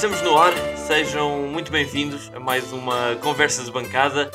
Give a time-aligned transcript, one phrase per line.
[0.00, 4.30] Estamos no ar, sejam muito bem-vindos a mais uma conversa de bancada,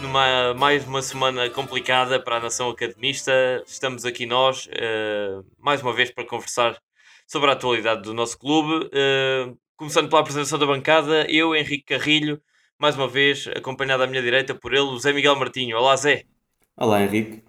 [0.00, 3.32] numa mais uma semana complicada para a nação academista.
[3.66, 6.80] Estamos aqui nós, uh, mais uma vez, para conversar
[7.26, 8.86] sobre a atualidade do nosso clube.
[8.86, 12.40] Uh, começando pela apresentação da bancada, eu, Henrique Carrilho,
[12.78, 15.78] mais uma vez, acompanhado à minha direita por ele, o Zé Miguel Martinho.
[15.78, 16.26] Olá, Zé.
[16.76, 17.42] Olá, Henrique.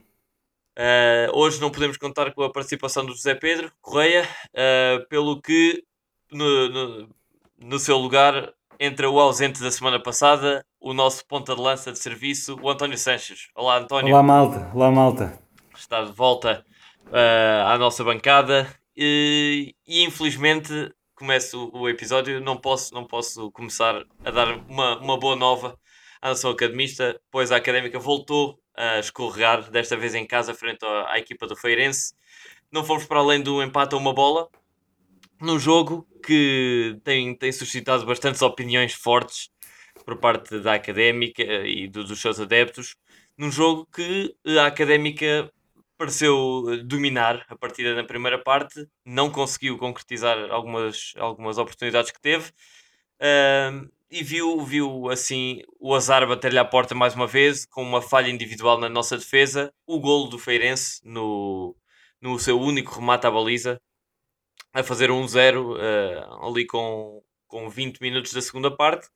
[0.76, 5.84] Uh, hoje não podemos contar com a participação do José Pedro Correia, uh, pelo que
[6.32, 7.10] no, no,
[7.64, 12.00] no, seu lugar entra o ausente da semana passada, o nosso ponta de lança de
[12.00, 13.48] serviço, o António Sanches.
[13.56, 14.14] Olá, António.
[14.14, 14.72] Olá, malta.
[14.74, 15.40] Olá, malta.
[15.76, 16.66] Está de volta
[17.08, 24.04] uh, à nossa bancada e, e infelizmente começo o episódio, não posso, não posso começar
[24.26, 25.80] a dar uma, uma boa nova
[26.22, 31.14] à nação academista, pois a académica voltou a escorregar, desta vez em casa, frente à,
[31.14, 32.14] à equipa do Feirense.
[32.72, 34.50] Não fomos para além do empate a uma bola,
[35.44, 39.50] num jogo que tem, tem suscitado bastantes opiniões fortes
[40.06, 42.96] por parte da académica e do, dos seus adeptos,
[43.38, 45.52] num jogo que a académica
[45.98, 52.52] pareceu dominar a partida na primeira parte, não conseguiu concretizar algumas, algumas oportunidades que teve.
[54.10, 58.30] E viu, viu assim o azar bater-lhe à porta mais uma vez, com uma falha
[58.30, 61.76] individual na nossa defesa, o golo do Feirense no,
[62.22, 63.82] no seu único remate à baliza,
[64.74, 69.08] a fazer 1-0 um uh, ali com, com 20 minutos da segunda parte.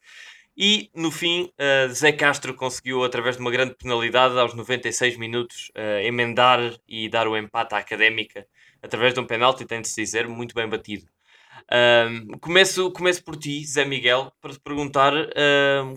[0.56, 5.72] E no fim, uh, Zé Castro conseguiu, através de uma grande penalidade, aos 96 minutos,
[5.76, 8.48] uh, emendar e dar o empate à académica
[8.82, 11.08] através de um penalti, tem de se dizer, muito bem batido.
[12.40, 15.12] Começo, começo por ti, Zé Miguel, para te perguntar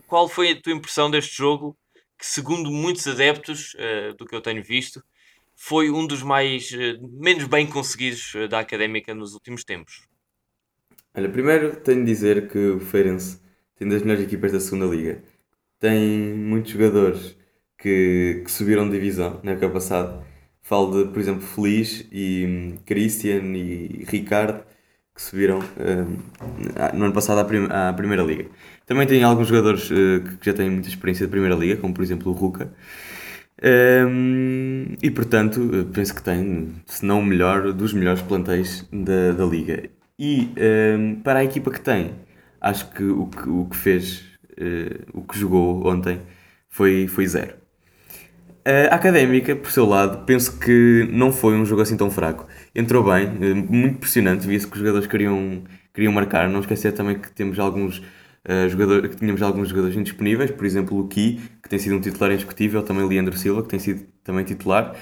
[0.07, 1.79] qual foi a tua impressão deste jogo,
[2.21, 5.03] que segundo muitos adeptos, uh, do que eu tenho visto,
[5.63, 10.09] foi um dos mais uh, menos bem conseguidos uh, da académica nos últimos tempos.
[11.15, 13.39] Olha, primeiro tenho de dizer que o Feirense
[13.77, 15.23] tem das melhores equipas da segunda liga.
[15.79, 17.37] Tem muitos jogadores
[17.77, 20.25] que, que subiram de divisão na época passada.
[20.63, 24.65] Falo de, por exemplo, Feliz e um, Christian e Ricardo
[25.15, 28.47] que subiram uh, no ano passado à, prim à, Primeira Liga.
[28.87, 32.03] Também tem alguns jogadores uh, que já têm muita experiência de Primeira Liga, como por
[32.03, 32.73] exemplo o Ruka.
[33.63, 39.45] Um, e portanto, penso que tem, se não o melhor, dos melhores plantéis da, da
[39.45, 39.91] Liga.
[40.19, 40.53] E
[40.99, 42.15] um, para a equipa que tem,
[42.61, 44.23] acho que o que, o que fez,
[44.53, 46.21] uh, o que jogou ontem,
[46.69, 47.61] foi, foi zero.
[48.91, 52.47] A Académica, por seu lado, penso que não foi um jogo assim tão fraco.
[52.75, 55.63] Entrou bem, eh, muito impressionante, via-se que os jogadores queriam,
[55.95, 56.49] queriam marcar.
[56.49, 58.03] Não esquecer também que temos alguns
[58.49, 62.01] uh, jogadores, que tínhamos alguns jogadores indisponíveis, por exemplo o Ki, que tem sido um
[62.01, 64.95] titular indiscutível, também Leandro Silva, que tem sido também titular.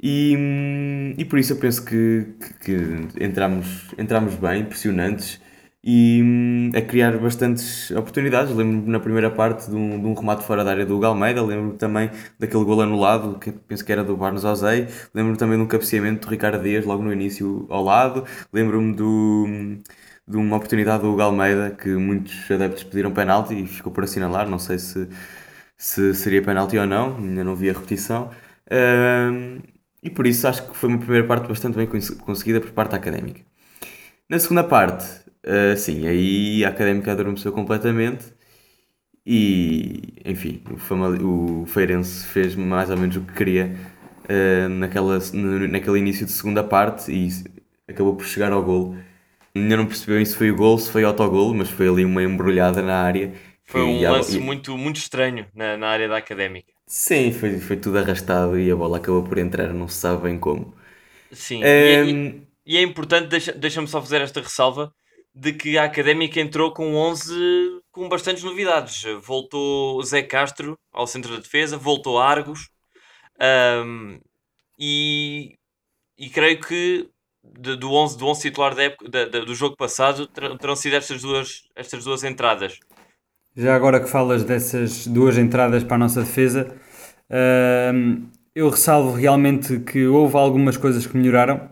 [0.00, 5.40] E, e por isso eu penso que, que, que entramos, entramos bem, impressionantes
[5.82, 8.54] e hum, a criar bastantes oportunidades.
[8.54, 11.78] Lembro-me na primeira parte de um, de um remate fora da área do Galmeida, lembro-me
[11.78, 15.66] também daquele gol anulado, que penso que era do Barnes Ozei, lembro-me também de um
[15.66, 19.46] cabeceamento do Ricardo Dias logo no início ao lado, lembro-me do,
[20.28, 24.58] de uma oportunidade do Galmeida que muitos adeptos pediram penalti e ficou por assinalar, não
[24.58, 25.08] sei se,
[25.76, 28.30] se seria penalti ou não, ainda não vi a repetição.
[28.70, 29.60] Um,
[30.02, 31.88] e por isso acho que foi uma primeira parte bastante bem
[32.20, 33.40] conseguida por parte académica.
[34.28, 35.06] Na segunda parte,
[35.48, 38.34] Uh, sim, aí a académica adormeceu completamente
[39.26, 43.74] e, enfim, o, o Feirense fez mais ou menos o que queria
[44.24, 45.18] uh, naquela,
[45.70, 47.28] naquele início de segunda parte e
[47.88, 48.96] acabou por chegar ao gol.
[49.62, 52.82] Ainda não percebeu se foi o gol, se foi autogol, mas foi ali uma embrulhada
[52.82, 53.32] na área.
[53.64, 54.40] Foi um lance e...
[54.40, 56.72] muito, muito estranho na, na área da académica.
[56.86, 60.38] Sim, foi, foi tudo arrastado e a bola acabou por entrar, não se sabe bem
[60.38, 60.74] como.
[61.30, 61.66] Sim, um...
[61.66, 64.90] e, é, e, é importante, deixa-me deixa só fazer esta ressalva
[65.34, 69.04] de que a Académica entrou com 11 com bastantes novidades.
[69.22, 72.70] Voltou Zé Castro ao centro da defesa, voltou Argos
[73.84, 74.18] um,
[74.78, 75.56] e,
[76.16, 77.08] e creio que
[77.58, 80.96] de, do 11, do 11 titular da época, da, da, do jogo passado terão sido
[80.96, 82.78] estas duas, estas duas entradas.
[83.56, 86.74] Já agora que falas dessas duas entradas para a nossa defesa,
[88.54, 91.68] eu ressalvo realmente que houve algumas coisas que melhoraram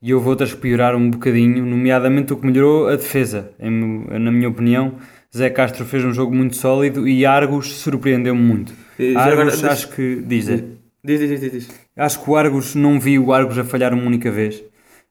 [0.00, 3.50] e houve outras que pioraram um bocadinho, nomeadamente o que melhorou a defesa.
[3.58, 3.70] Em,
[4.18, 4.96] na minha opinião,
[5.34, 8.72] Zé Castro fez um jogo muito sólido e Argos surpreendeu-me muito.
[8.98, 10.22] E, Argos, agora, acho que.
[10.26, 10.62] Diz, diz,
[11.02, 14.30] diz, diz, diz, Acho que o Argos, não vi o Argos a falhar uma única
[14.30, 14.62] vez.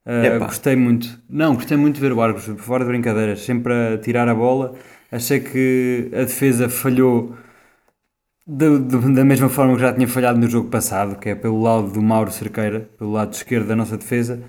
[0.06, 1.22] Uh, gostei muito.
[1.30, 4.76] Não, gostei muito de ver o Argos, fora de brincadeiras, sempre a tirar a bola.
[5.12, 7.36] Achei que a defesa falhou
[8.46, 11.62] de, de, da mesma forma que já tinha falhado no jogo passado, que é pelo
[11.62, 14.44] lado do Mauro Cerqueira, pelo lado esquerdo da nossa defesa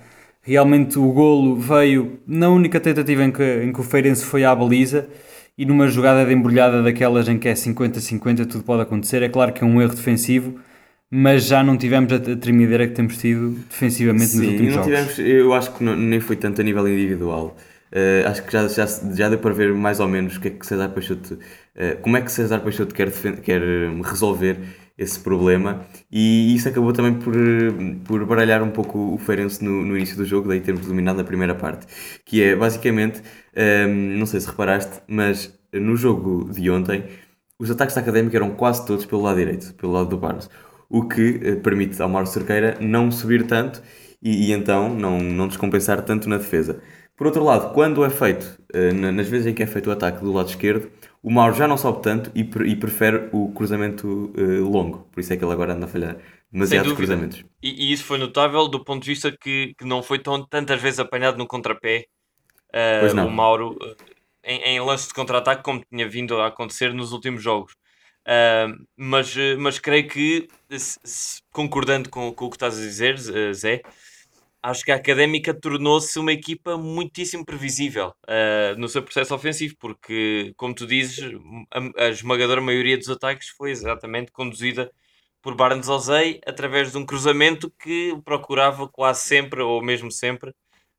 [0.47, 4.53] Realmente o golo veio na única tentativa em que, em que o Feirense foi à
[4.53, 5.09] baliza
[5.57, 9.23] e numa jogada de embrulhada daquelas em que é 50-50 tudo pode acontecer.
[9.23, 10.59] É claro que é um erro defensivo,
[11.15, 14.83] mas já não tivemos a, a tremideira que temos tido defensivamente Sim, nos últimos não
[14.83, 15.15] jogos.
[15.15, 17.55] tivemos, eu acho que não- nem foi tanto a nível individual.
[17.91, 20.51] Eh, acho que já, já, já deu para ver mais ou menos o que é
[20.51, 21.37] que César Peixoto,
[21.75, 24.57] eh, como é que César Peixoto quer, quer eh, resolver
[24.97, 27.33] esse problema e isso acabou também por,
[28.05, 31.23] por baralhar um pouco o Feirense no, no início do jogo, daí termos eliminado na
[31.23, 31.85] primeira parte,
[32.25, 33.21] que é basicamente,
[33.53, 37.03] eh, não sei se reparaste, mas no jogo de ontem
[37.59, 40.49] os ataques da Académica eram quase todos pelo lado direito, pelo lado do Barnes,
[40.89, 43.81] o que eh, permite ao Mauro Cerqueira não subir tanto
[44.21, 46.81] e, e então não, não descompensar tanto na defesa.
[47.15, 49.91] Por outro lado, quando é feito, eh, na- nas vezes em que é feito o
[49.93, 50.89] ataque do lado esquerdo,
[51.23, 55.07] o Mauro já não sobe tanto e, e prefere o cruzamento eh, longo.
[55.11, 56.17] Por isso é que ele agora anda a falhar
[56.51, 57.43] demasiados cruzamentos.
[57.61, 60.81] E, e isso foi notável do ponto de vista que, que não foi tão, tantas
[60.81, 62.05] vezes apanhado no contrapé
[62.73, 63.77] uh, o Mauro
[64.43, 67.75] em, em lance de contra-ataque, como tinha vindo a acontecer nos últimos jogos.
[68.25, 70.47] Uh, mas, uh, mas creio que,
[71.51, 73.81] concordando com, com o que estás a dizer, uh, Zé,
[74.63, 80.53] acho que a Académica tornou-se uma equipa muitíssimo previsível uh, no seu processo ofensivo, porque,
[80.57, 81.31] como tu dizes,
[81.71, 84.91] a, a esmagadora maioria dos ataques foi exatamente conduzida
[85.41, 90.51] por Barnes Ozei através de um cruzamento que procurava quase sempre, ou mesmo sempre,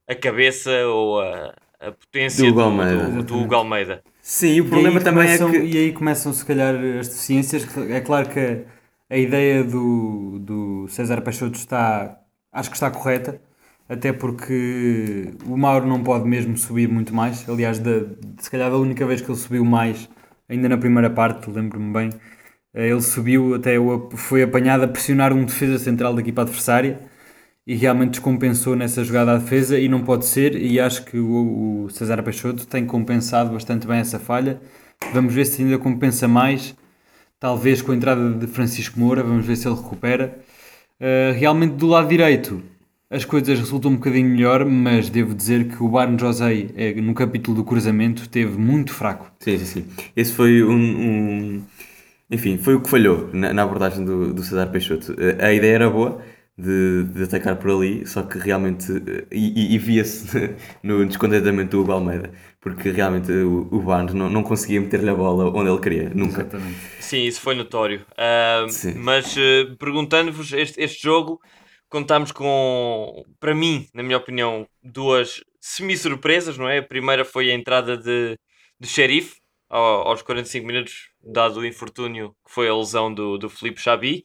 [0.06, 1.52] a cabeça ou a,
[1.86, 3.08] a potência Do do, Hugo Almeida.
[3.08, 4.02] do, do Hugo Almeida.
[4.22, 5.66] Sim, o problema também começam, é que.
[5.66, 7.64] E aí começam, se calhar, as deficiências.
[7.64, 12.18] que É claro que a, a ideia do, do César Peixoto está.
[12.52, 13.40] Acho que está correta,
[13.88, 17.48] até porque o Mauro não pode mesmo subir muito mais.
[17.48, 18.00] Aliás, da,
[18.38, 20.08] se calhar, da única vez que ele subiu mais,
[20.48, 22.10] ainda na primeira parte, lembro-me bem,
[22.74, 26.98] eh, ele subiu, até o- foi apanhado a pressionar um defesa central da equipa adversária
[27.66, 31.84] e realmente descompensou nessa jogada à defesa e não pode ser e acho que o,
[31.84, 34.60] o César Peixoto tem compensado bastante bem essa falha
[35.12, 36.74] vamos ver se ainda compensa mais
[37.40, 40.38] talvez com a entrada de Francisco Moura vamos ver se ele recupera
[40.98, 42.62] Uh, realmente do lado direito
[43.10, 47.12] as coisas resultam um bocadinho melhor mas devo dizer que o Barnes José eh, no
[47.12, 49.84] capítulo do cruzamento esteve muito fraco Sim, sim, sim.
[50.16, 50.72] Esse foi um.
[51.58, 51.62] um-
[52.30, 55.14] Enfim, foi o que falhou na, na abordagem do, do César Peixoto.
[55.18, 56.20] Eh, A ideia era boa
[56.58, 58.90] de, de atacar por ali, só que realmente.
[58.92, 60.26] eh, E, e- e via-se
[60.82, 65.14] no descontentamento do Hugo Almeida, porque realmente o, o Barnes não, não conseguia meter-lhe a
[65.14, 66.42] bola onde ele queria, nunca.
[66.42, 68.06] exatamente Sim, isso foi notório.
[68.66, 68.94] Sim.
[68.94, 71.40] mas ah, perguntando-vos, este, este jogo,
[71.88, 76.78] contámos com, para mim, na minha opinião, duas semi-surpresas, não é?
[76.78, 78.38] A primeira foi a entrada de,
[78.80, 78.86] de
[79.68, 84.24] ao- aos 45 minutos, dado o infortúnio que foi a lesão do, do Felipe Xabi.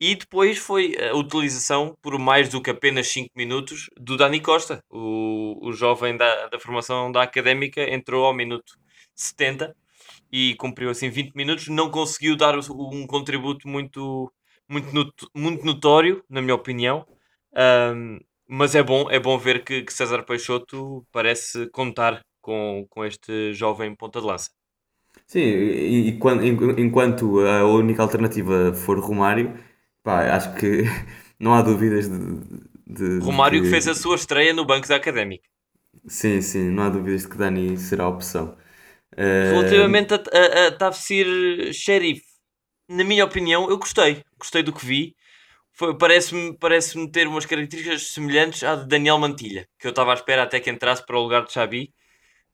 [0.00, 4.80] E depois foi a utilização, por mais do que apenas 5 minutos, do Dani Costa.
[4.90, 8.74] O, o jovem da, da formação da Académica entrou ao minuto
[9.14, 9.74] 70
[10.30, 11.68] e cumpriu assim 20 minutos.
[11.68, 14.30] Não conseguiu dar um contributo muito,
[14.68, 14.90] muito,
[15.34, 17.06] muito notório, na minha opinião.
[17.54, 23.04] Ahm, mas é bom, é bom ver que, que César Peixoto parece contar com, com
[23.04, 24.50] este jovem ponta de lança.
[25.26, 29.54] Sim, e, e quan- en- enquanto a única alternativa for Romário,
[30.06, 30.84] pá, acho que
[31.40, 32.18] não há dúvidas de.
[32.86, 35.46] de- de Romário que fez a sua estreia no banco da Académica.
[36.08, 38.56] Sim, sim, não há dúvidas de que Dani será a opção.
[39.16, 41.26] Eh, Relativamente a, a, a Tafsir
[41.72, 42.22] Sheriff,
[42.88, 44.22] na minha opinião, eu gostei.
[44.38, 45.14] Gostei do que vi.
[46.00, 50.44] Parece-me parece ter umas características semelhantes à de Daniel Mantilha, que eu estava à espera
[50.44, 51.92] até que entrasse para o lugar de Xabi,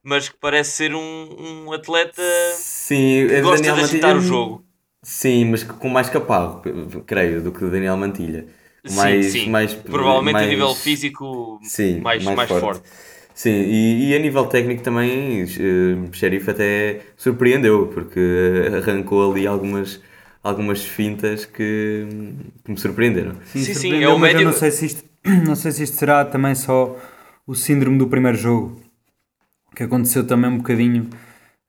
[0.03, 2.23] mas que parece ser um, um atleta
[2.55, 4.67] Sim, que é gosta Daniel de agitar o Mantilha- jogo.
[5.03, 6.63] Sim, mas com mais capaz,
[7.07, 8.47] creio, do que Daniel Mantilha.
[8.85, 9.51] Sim, Mais, sim.
[9.51, 12.83] mais, Provavelmente mais- a nível físico Sim, mais, mais, forte.
[13.35, 15.47] Sim, e, e a nível técnico também, eh,
[16.13, 18.21] Sheriff até surpreendeu, porque
[18.77, 20.01] arrancou ali algumas,
[20.43, 22.07] algumas fintas que,
[22.65, 23.37] que me surpreenderam.
[23.47, 25.05] Sim, sim, surpreendeu, é o mas eu médio- não sei se isto
[25.47, 26.97] não sei se isto será também só
[27.47, 28.81] o síndrome do primeiro jogo
[29.75, 31.09] que aconteceu também um bocadinho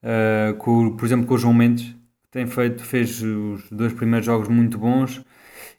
[0.04, 1.96] uh, com, o- por exemplo com o João Mendes
[2.34, 5.22] tem feito, fez os dois primeiros jogos muito bons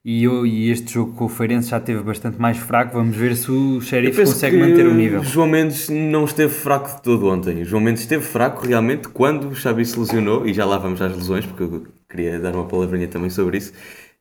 [0.04, 3.34] e, eu, e este jogo com o Feirense já esteve bastante mais fraco vamos ver
[3.36, 7.62] se o Sheriff consegue manter o nível João Mendes não esteve fraco de todo ontem.
[7.62, 11.00] O João Mendes esteve fraco realmente quando o Xabi se lesionou, e já lá vamos
[11.02, 13.72] às lesões, porque eu queria dar uma palavrinha também sobre isso.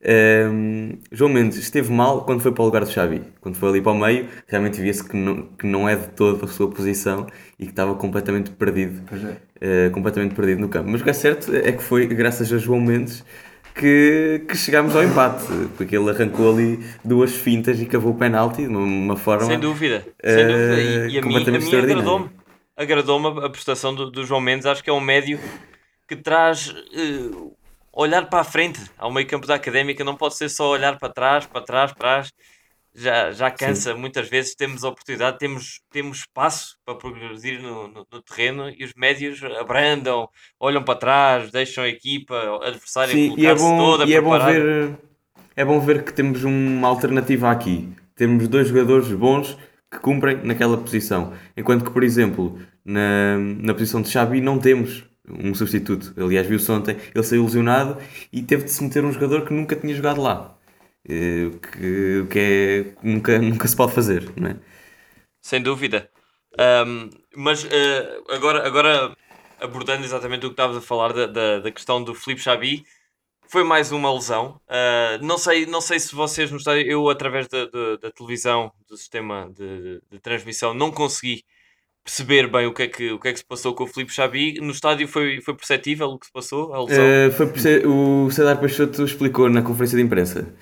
[0.04, 3.22] Ehm, João Mendes esteve mal quando foi para o lugar do Xabi.
[3.40, 6.44] Quando foi ali para o meio, realmente via-se que não, que não é de todo
[6.44, 9.02] a sua posição e que estava completamente perdido.
[9.62, 9.88] É.
[9.88, 10.90] eh, completamente perdido no campo.
[10.90, 13.24] Mas o que é certo é que foi graças a João Mendes
[13.76, 15.46] que, que chegámos ao empate,
[15.78, 19.46] porque ele arrancou ali duas fintas e cavou o penalti de uma, uma forma.
[19.46, 20.82] Sem dúvida, sem dúvida.
[20.82, 22.30] E, e a mim, a mim agradou-me
[22.76, 24.66] agradou a prestação do, do, João Mendes.
[24.66, 25.40] Acho que é um médio
[26.08, 27.56] que traz uh,
[27.94, 30.04] olhar para a frente ao meio campo da académica.
[30.04, 32.34] Não pode ser só olhar para trás, para trás, para trás
[32.96, 34.00] já, já cansa Sim.
[34.00, 38.94] muitas vezes, temos oportunidade, temos, temos espaço para progredir no, no, no, terreno e os
[38.96, 44.06] médios abrandam, olham para trás, deixam a equipa, a adversária Sim, e é bom, toda
[44.06, 44.96] e é bom ver
[45.56, 47.90] É bom ver que temos uma alternativa aqui.
[48.16, 49.58] Temos dois jogadores bons
[49.92, 51.34] que cumprem naquela posição.
[51.58, 56.14] Enquanto que, por exemplo, na, na posição de Xabi não temos um substituto.
[56.18, 57.98] Aliás, viu-se ontem, ele saiu lesionado
[58.32, 60.58] e teve de se meter um jogador que nunca tinha jogado lá.
[61.08, 64.58] Eh, que, que é, nunca, nunca se pode fazer, não é?
[65.42, 66.10] Sem dúvida.
[66.60, 67.70] Um, mas uh,
[68.30, 69.18] agora, agora,
[69.60, 72.86] abordando exatamente o que estavas a falar da, da, da questão do Felipe Xabi,
[73.50, 74.62] foi mais uma lesão.
[74.68, 78.72] Uh, não, sei, não sei se vocês no estádio, eu através da, da, da televisão,
[78.88, 81.44] do sistema de, de, transmissão, não consegui
[82.04, 84.12] perceber bem o que, é que, o que é que se passou com o Felipe
[84.12, 84.60] Xabi.
[84.60, 86.72] No estádio foi, foi perceptível o que se passou?
[86.72, 90.54] Uh, foi, o César Peixoto explicou na conferência de imprensa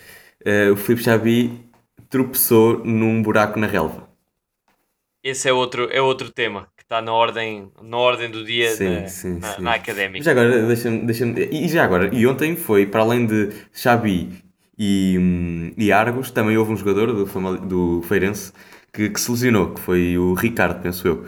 [0.46, 1.72] uh, o Filipe Xabi
[2.10, 4.10] tropeçou num buraco na relva.
[5.24, 8.90] Esse é outro, é outro tema que está na ordem, na ordem do dia sim,
[8.90, 9.62] na, sim, na, sim.
[9.62, 10.24] na académica.
[10.24, 14.30] Já agora, deixa-me, deixa e já agora, e ontem foi, para além de Xabi
[14.78, 18.52] e, e Argos, também houve um jogador do, do Feirense
[18.94, 21.26] que, que se lesionou, que foi o Ricardo, penso eu,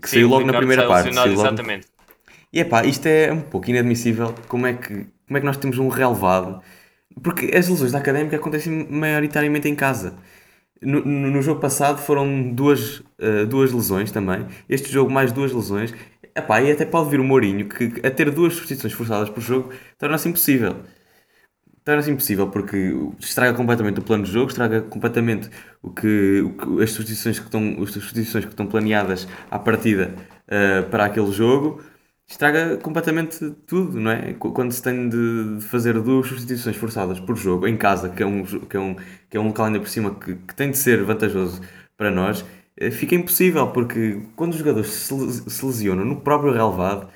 [0.00, 1.14] que saiu logo na primeira parte.
[1.14, 1.28] Logo...
[1.28, 1.86] Exatamente.
[2.52, 4.34] E é pá, isto é um pouco inadmissível.
[4.48, 6.62] Como é que, como é que nós temos um relevado
[7.20, 10.14] porque as lesões da académica acontecem maioritariamente em casa.
[10.80, 14.46] No, no, no jogo passado foram duas, uh, duas lesões também.
[14.68, 15.94] Este jogo, mais duas lesões.
[16.34, 19.70] Epá, e até pode vir o Mourinho que a ter duas substituições forçadas por jogo
[19.98, 20.76] torna-se impossível.
[21.84, 25.50] Torna-se impossível porque estraga completamente o plano de jogo, estraga completamente
[25.82, 30.14] o que, o que as, substituições que estão, as substituições que estão planeadas à partida
[30.46, 31.82] uh, para aquele jogo
[32.32, 34.32] estraga completamente tudo, não é?
[34.34, 38.44] Quando se tem de fazer duas substituições forçadas por jogo em casa, que é um,
[38.44, 38.96] que é um,
[39.28, 41.60] que é um local ainda por cima que, que tem de ser vantajoso
[41.96, 42.44] para nós,
[42.76, 47.08] eh, fica impossível, porque quando os jogadores se, se lesionam no próprio relevado,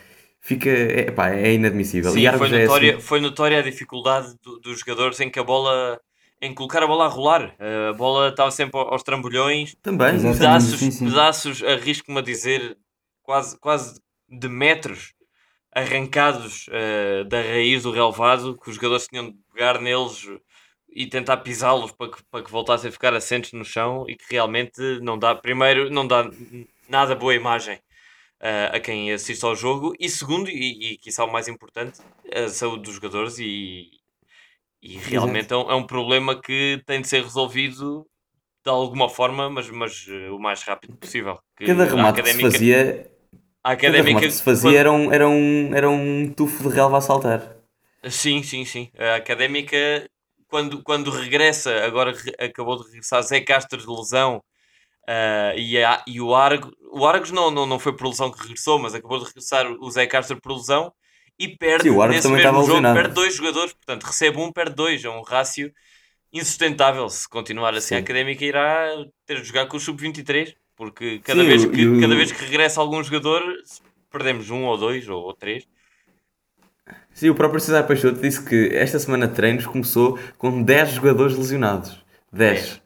[0.47, 2.13] fica, é, pá, é inadmissível.
[2.13, 3.01] Sim, foi é notória, é assim...
[3.01, 6.01] foi notória a dificuldade do, dos jogadores em que a bola
[6.41, 7.57] em colocar a bola a rolar.
[7.91, 9.75] A bola estava sempre aos trambolhões.
[9.83, 10.21] Também.
[10.21, 11.09] Pedaços, sim, sim.
[11.09, 12.79] pedaços arrisco-me a dizer,
[13.23, 15.15] quase, quase de metros
[15.73, 20.29] arrancados uh, da raiz do relevado, que os jogadores tinham de pegar neles
[20.89, 24.25] e tentar pisá-los para que, para que voltassem a ficar assentes no chão e que
[24.31, 26.31] realmente não dá, primeiro, não dá
[26.89, 27.79] nada boa imagem
[28.41, 31.49] uh, a quem assiste ao jogo e segundo, e, e que isso é o mais
[31.49, 32.01] importante,
[32.33, 33.91] a saúde dos jogadores e,
[34.83, 38.07] e realmente é um, é um, problema que tem de ser resolvido
[38.65, 41.39] de alguma forma, mas, mas uh, o mais rápido possível.
[41.57, 43.11] Cada remate que se fazia
[43.63, 44.21] a académica.
[44.21, 44.77] que se fazia quando...
[44.77, 47.57] era, um, era, um, era um tufo de relva a saltar.
[48.09, 48.91] Sim, sim, sim.
[48.97, 49.77] A académica,
[50.47, 54.43] quando, quando regressa, agora acabou de regressar Zé Castro de lesão
[55.09, 56.73] uh, e, a, e o Argos.
[56.93, 59.91] O Argos não, não, não foi por lesão que regressou, mas acabou de regressar o
[59.91, 60.93] Zé Castro por lesão
[61.39, 65.05] e perde sim, o nesse mesmo jogo, perde dois jogadores, portanto recebe um, perde dois,
[65.05, 65.71] é um rácio
[66.33, 67.09] insustentável.
[67.11, 67.95] Se continuar assim, sim.
[67.97, 68.89] a académica irá
[69.27, 70.55] ter de jogar com o sub-23.
[70.77, 72.01] Porque cada, Sim, vez, que, eu...
[72.01, 73.43] cada vez que regressa algum jogador,
[74.11, 75.67] perdemos um ou dois ou, ou três.
[77.15, 81.37] Sim, o próprio César Peixoto disse que esta semana de treinos começou com 10 jogadores
[81.37, 82.05] lesionados.
[82.31, 82.75] 10.
[82.77, 82.86] É.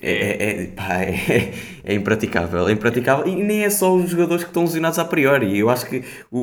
[0.00, 1.52] É, é, é, pá, é,
[1.84, 5.58] é, impraticável, é impraticável e nem é só os jogadores que estão lesionados a priori.
[5.58, 6.38] Eu acho que o,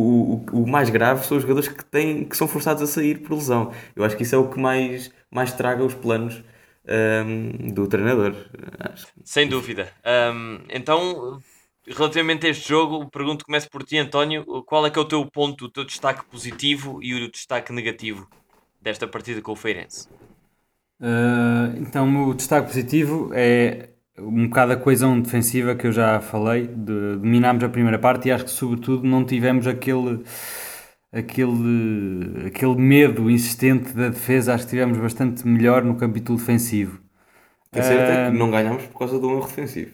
[0.51, 3.35] o, o mais grave são os jogadores que, têm, que são forçados a sair por
[3.35, 3.71] lesão.
[3.95, 6.43] Eu acho que isso é o que mais, mais traga os planos
[6.87, 8.35] um, do treinador.
[9.23, 9.91] Sem dúvida.
[10.33, 11.39] Um, então,
[11.87, 15.25] relativamente a este jogo, pergunto, começo por ti, António, qual é que é o teu
[15.25, 18.27] ponto, o teu destaque positivo e o destaque negativo
[18.81, 20.07] desta partida com o Feirense?
[20.99, 26.19] Uh, então, o meu destaque positivo é um bocado a coesão defensiva que eu já
[26.21, 30.23] falei, de, dominámos a primeira parte e acho que sobretudo não tivemos aquele
[31.11, 36.99] aquele, aquele medo insistente da defesa, acho que tivemos bastante melhor no capítulo defensivo.
[37.71, 39.91] É certo é que não ganhámos por causa do erro defensivo.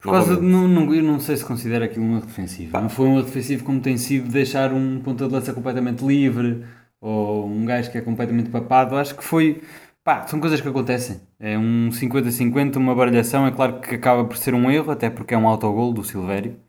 [0.00, 2.70] Por causa de, não, não, eu não sei se considera aquilo um erro defensivo.
[2.72, 2.80] Pá.
[2.80, 6.64] Não foi um erro defensivo como tem sido deixar um ponta de lança completamente livre
[7.00, 8.96] ou um gajo que é completamente papado.
[8.96, 9.62] Acho que foi.
[10.06, 11.20] Pá, são coisas que acontecem.
[11.40, 13.46] É um 50-50, uma baralhação.
[13.46, 16.60] É claro que acaba por ser um erro, até porque é um autogol do Silvério.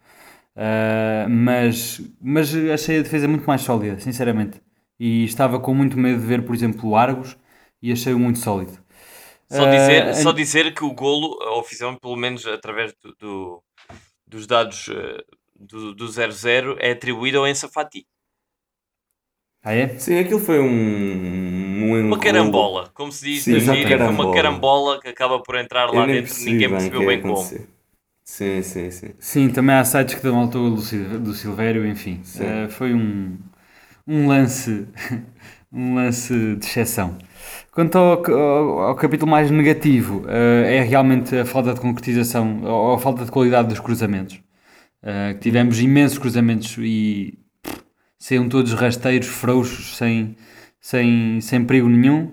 [0.56, 4.62] Uh, mas, mas achei a defesa muito mais sólida, sinceramente.
[5.00, 7.38] e estava com muito medo de ver, por exemplo, o Argos
[7.82, 8.74] e achei-o muito sólido.
[9.48, 13.64] Só dizer, Ah, só dizer que o golo, eh, oficialmente, pelo menos através do, do-
[14.28, 14.88] dos dados
[15.56, 18.08] do, do 0-0, é atribuído ao Ensa Fati.
[19.64, 19.98] Ah, é?
[20.00, 20.68] Sim, aquilo foi um.
[20.68, 25.00] um Uma carambola, como se diz Sim, na uma gíria, foi uma carambola.
[25.00, 27.54] que acaba por entrar lá dentro e percebi ninguém bem percebeu bem ia como.
[27.54, 27.68] acontecer.
[28.26, 29.10] Sim, sim, sim.
[29.20, 32.22] Sim, também há sites que dão autor do, Sil- do Silvério, enfim.
[32.38, 33.38] Eh, foi um,
[34.08, 34.88] um lance
[35.74, 37.18] um lance de exceção.
[37.72, 42.94] Quanto ao, ao- ao capítulo mais negativo, eh, é realmente a falta de concretização, ou
[42.96, 44.40] a falta de qualidade dos cruzamentos.
[45.36, 47.38] Que tivemos imensos cruzamentos e
[48.18, 50.36] pff, saíam todos rasteiros, frouxos, sem,
[50.80, 52.32] sem, sem perigo nenhum.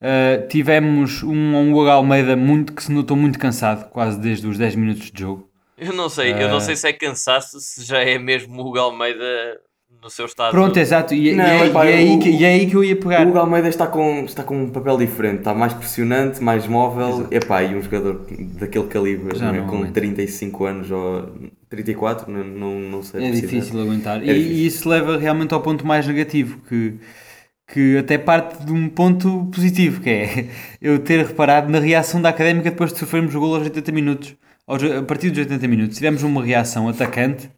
[0.00, 4.58] Uh, tivemos um, um Hugo Almeida muito, que se notou muito cansado, quase desde os
[4.58, 5.48] 10 minutos de jogo.
[5.78, 6.50] Eu não sei, eu Ah.
[6.50, 9.60] não sei se é cansaço, se já é mesmo o Hugo Almeida
[10.02, 10.50] no seu estado.
[10.50, 12.74] Pronto, exato, e, e Não, é, epá, e é aí que, e é aí que
[12.74, 13.24] eu ia pegar.
[13.24, 17.28] O Hugo Almeida está com, está com um papel diferente, está mais pressionante, mais móvel.
[17.30, 18.26] Epá, e um jogador
[18.58, 19.40] daquele calibre, é?
[19.52, 19.92] não com aguenta.
[19.92, 21.32] 35 anos ou
[21.72, 24.22] 34, não, não, não sei É difícil aguentar.
[24.22, 24.62] É e, difícil.
[24.64, 26.98] e isso leva realmente ao ponto mais negativo, que,
[27.68, 30.48] que até parte de um ponto positivo, que é
[30.80, 34.36] eu ter reparado na reação da Académica depois de sofrermos o gol aos 80 minutos.
[34.66, 37.50] Aos- a partir dos 80 minutos tivemos uma reação atacante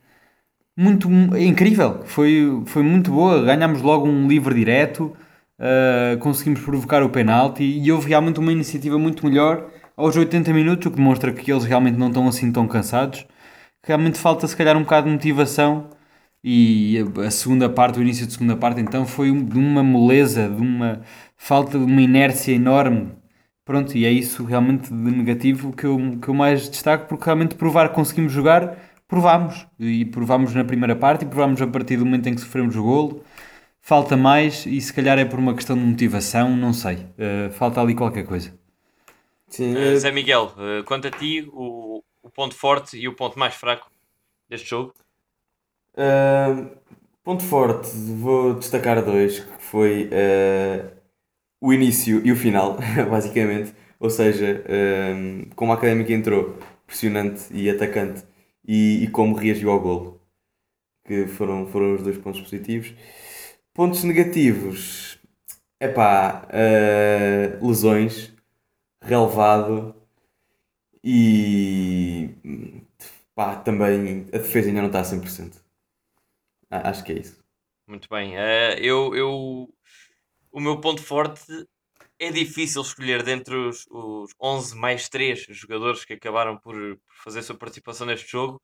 [0.76, 5.16] muito incrível, foi, foi muito boa, ganhámos logo um livre direto,
[5.60, 10.86] uh, conseguimos provocar o penalti e houve realmente uma iniciativa muito melhor aos 80 minutos,
[10.86, 13.24] o que demonstra que eles realmente não estão assim tão cansados.
[13.84, 15.90] Realmente falta se calhar um bocado de motivação
[16.42, 20.60] e a- segunda parte, o início de segunda parte, então foi de uma moleza, de
[20.60, 21.02] uma
[21.36, 23.12] falta de uma inércia enorme.
[23.64, 27.54] Pronto, e é isso realmente de negativo que eu, que eu mais destaco, porque realmente
[27.54, 28.76] provar que conseguimos jogar,
[29.08, 29.66] provámos.
[29.78, 32.82] E provámos na primeira parte e provámos a partir do momento em que sofremos o
[32.82, 33.24] golo.
[33.80, 36.96] Falta mais e se calhar é por uma questão de motivação, não sei.
[37.18, 38.52] Uh, falta ali qualquer coisa.
[39.48, 43.38] Sim, eh, Zé Miguel, eh, quanto a ti, o, o ponto forte e o ponto
[43.38, 43.90] mais fraco
[44.48, 44.94] deste jogo?
[45.92, 46.74] Uh,
[47.22, 50.90] ponto forte, vou destacar dois, que foi uh,
[51.60, 53.74] o início e o final, basicamente.
[54.00, 54.64] Ou seja,
[55.14, 58.24] um, como a Académica entrou, pressionante e atacante,
[58.66, 60.20] e, e como reagiu ao golo,
[61.04, 62.94] que foram, foram os dois pontos positivos.
[63.74, 65.18] Pontos negativos,
[65.80, 68.32] epá, uh, lesões,
[69.02, 69.94] relevado
[71.04, 72.30] e
[73.34, 75.62] pá, também a defesa ainda não está a 100%.
[76.70, 77.44] Ah, Acho que é isso.
[77.86, 78.36] Muito bem.
[78.36, 79.68] eh, eu, eu,
[80.50, 81.44] o meu ponto forte
[82.18, 87.42] é difícil escolher dentre os, os 11 mais 3 jogadores que acabaram por, por fazer
[87.42, 88.62] sua participação neste jogo.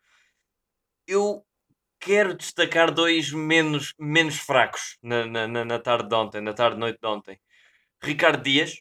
[1.07, 1.45] Eu
[1.99, 7.07] quero destacar dois menos, menos fracos na, na, na, tarde de ontem, na tarde-noite de
[7.07, 7.39] ontem.
[8.03, 8.81] Ricardo Dias,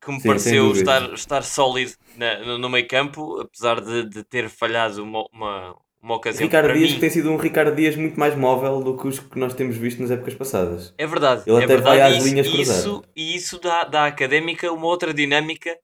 [0.00, 4.48] que me Sim, pareceu estar, estar sólido na- no, meio campo, apesar de, de ter
[4.50, 8.34] falhado uma, uma, uma ocasião Ricardo Dias mim- tem sido um Ricardo Dias muito mais
[8.34, 10.94] móvel do que os que nós temos visto nas épocas passadas.
[10.96, 11.46] É verdade.
[11.46, 12.00] Ele é até vai verdade.
[12.00, 12.82] às e linhas isso, e cruzar.
[12.82, 15.76] isso, e isso dá, dá à académica uma outra dinâmica,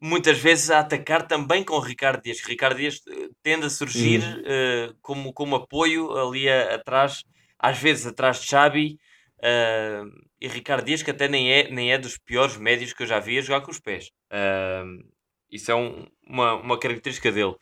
[0.00, 2.40] muitas vezes a atacar também com o Ricardo Dias.
[2.42, 4.42] Ricardo Dias eh, tende a surgir Uhum.
[4.46, 7.24] eh, como, como apoio ali a- atrás,
[7.58, 8.98] às vezes atrás de Xabi.
[9.42, 10.02] Eh,
[10.40, 13.18] e Ricardo Dias, que até nem é, nem é dos piores médios que eu já
[13.20, 14.10] vi a jogar com os pés.
[14.30, 14.84] Eh,
[15.50, 17.54] isso é um- uma, uma característica dele.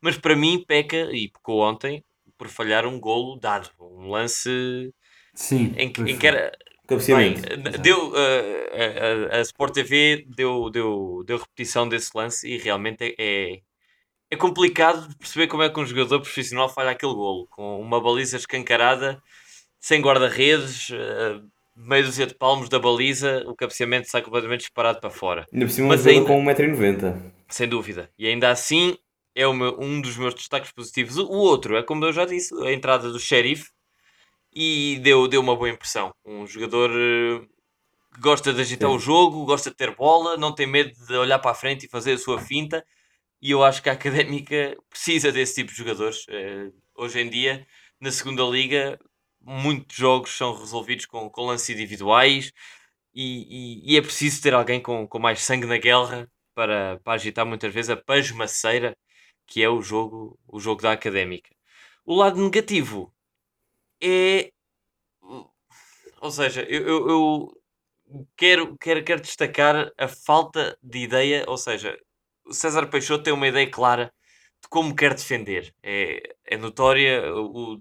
[0.00, 2.04] Mas para mim, peca, e pecou ontem,
[2.38, 3.70] por falhar um golo dado.
[3.80, 4.92] Um lance
[5.34, 5.74] Sim.
[5.76, 6.52] em, que- em que era,
[6.98, 7.34] Bem,
[7.80, 13.60] deu, eh, a, a- Sport TV deu, deu, deu repetição desse lance e realmente é,
[14.30, 18.00] é complicado de perceber como é que um jogador profissional falha aquele golo com uma
[18.00, 19.22] baliza escancarada,
[19.82, 21.40] sem guarda-redes, eh,
[21.74, 25.72] meio dúzia de palmos da baliza, o cabeceamento sai completamente disparado para fora, Ainda por
[25.72, 27.32] cima mas ainda- com 1,90m.
[27.48, 28.08] sem dúvida.
[28.16, 28.96] E ainda assim
[29.34, 31.18] é meu- um dos meus destaques positivos.
[31.18, 33.70] O, outro é, como eu já disse, a entrada do Sheriff
[34.54, 36.14] e deu, deu uma boa impressão.
[36.24, 37.40] Um jogador eh,
[38.14, 38.96] que gosta de agitar Sim.
[38.96, 41.88] o jogo, gosta de ter bola, não tem medo de olhar para a frente e
[41.88, 42.84] fazer a sua finta.
[43.40, 46.24] E eu acho que a académica precisa desse tipo de jogadores.
[46.28, 47.66] Eh, hoje em dia,
[48.00, 48.98] na segunda liga,
[49.44, 52.52] muitos jogos são resolvidos com, com lances individuais
[53.14, 57.14] e, e- e é preciso ter alguém com, com mais sangue na guerra para, para
[57.14, 58.96] agitar muitas vezes a pasmaceira
[59.46, 61.50] que é o jogo, o jogo da académica.
[62.06, 63.14] O lado negativo
[64.02, 64.52] é.
[66.20, 67.62] Ou seja, eu, eu- eu
[68.36, 71.44] quero, quero, quero destacar a falta de ideia.
[71.48, 71.98] Ou seja,
[72.44, 74.12] o César Peixoto tem uma ideia clara
[74.62, 75.74] de como quer defender.
[75.82, 77.80] É, é notória o,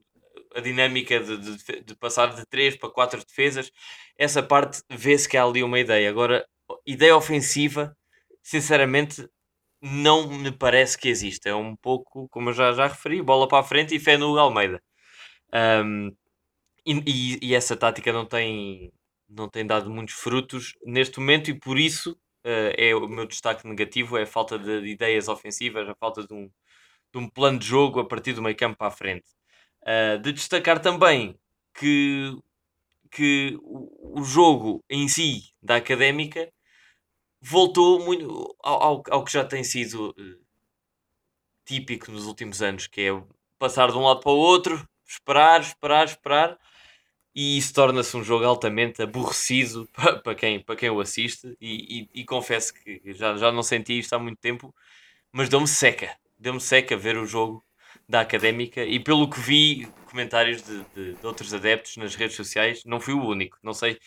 [0.55, 3.71] a dinâmica de, de, de passar de 3 para 4 defesas,
[4.17, 6.09] essa parte vê-se que há ali uma ideia.
[6.09, 6.45] Agora,
[6.85, 7.95] ideia ofensiva,
[8.43, 9.27] sinceramente,
[9.81, 11.49] não me parece que exista.
[11.49, 14.37] É um pouco, como eu já, já referi, bola para a frente e fé no
[14.37, 14.81] Almeida.
[15.53, 16.11] Um,
[16.85, 18.91] e, e, essa tática não tem,
[19.29, 22.11] não tem dado muitos frutos neste momento e por isso
[22.45, 26.25] uh, é o meu destaque negativo, é a falta de, de ideias ofensivas, a falta
[26.25, 26.49] de um,
[27.13, 29.27] de um plano de jogo a partir do meio campo para a frente.
[29.83, 31.35] Uh, de destacar também
[31.73, 32.37] que,
[33.09, 36.51] que o, jogo em si da Académica
[37.41, 40.45] voltou muito ao, ao, ao que já tem sido uh,
[41.65, 43.23] típico nos últimos anos, que é
[43.57, 46.59] passar de um lado para o outro, esperar, esperar, esperar,
[47.33, 49.87] e isso torna-se um jogo altamente aborrecido
[50.23, 51.55] para, quem, para quem o assiste.
[51.59, 54.73] E, e, e, confesso que já, já não senti isto há muito tempo,
[55.31, 57.63] mas deu-me seca, deu-me seca ver o jogo
[58.11, 58.83] da académica.
[58.83, 63.13] E pelo que vi, comentários de, de, de outros adeptos nas redes sociais, não fui
[63.13, 63.57] o único.
[63.63, 63.97] Não sei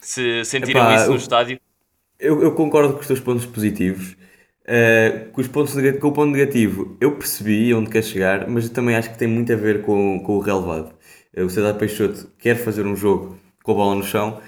[0.00, 1.60] se sentiram Epá, isso no eu, estádio.
[2.18, 4.16] Eu, eu, concordo com os teus pontos positivos.
[4.62, 8.72] Uh, com, os pontos com o ponto negativo, eu percebi onde quer chegar, mas eu
[8.72, 10.94] também acho que tem muito a ver com, com o relevado.
[11.34, 14.40] Eh, o César Peixoto quer fazer um jogo com a bola no chão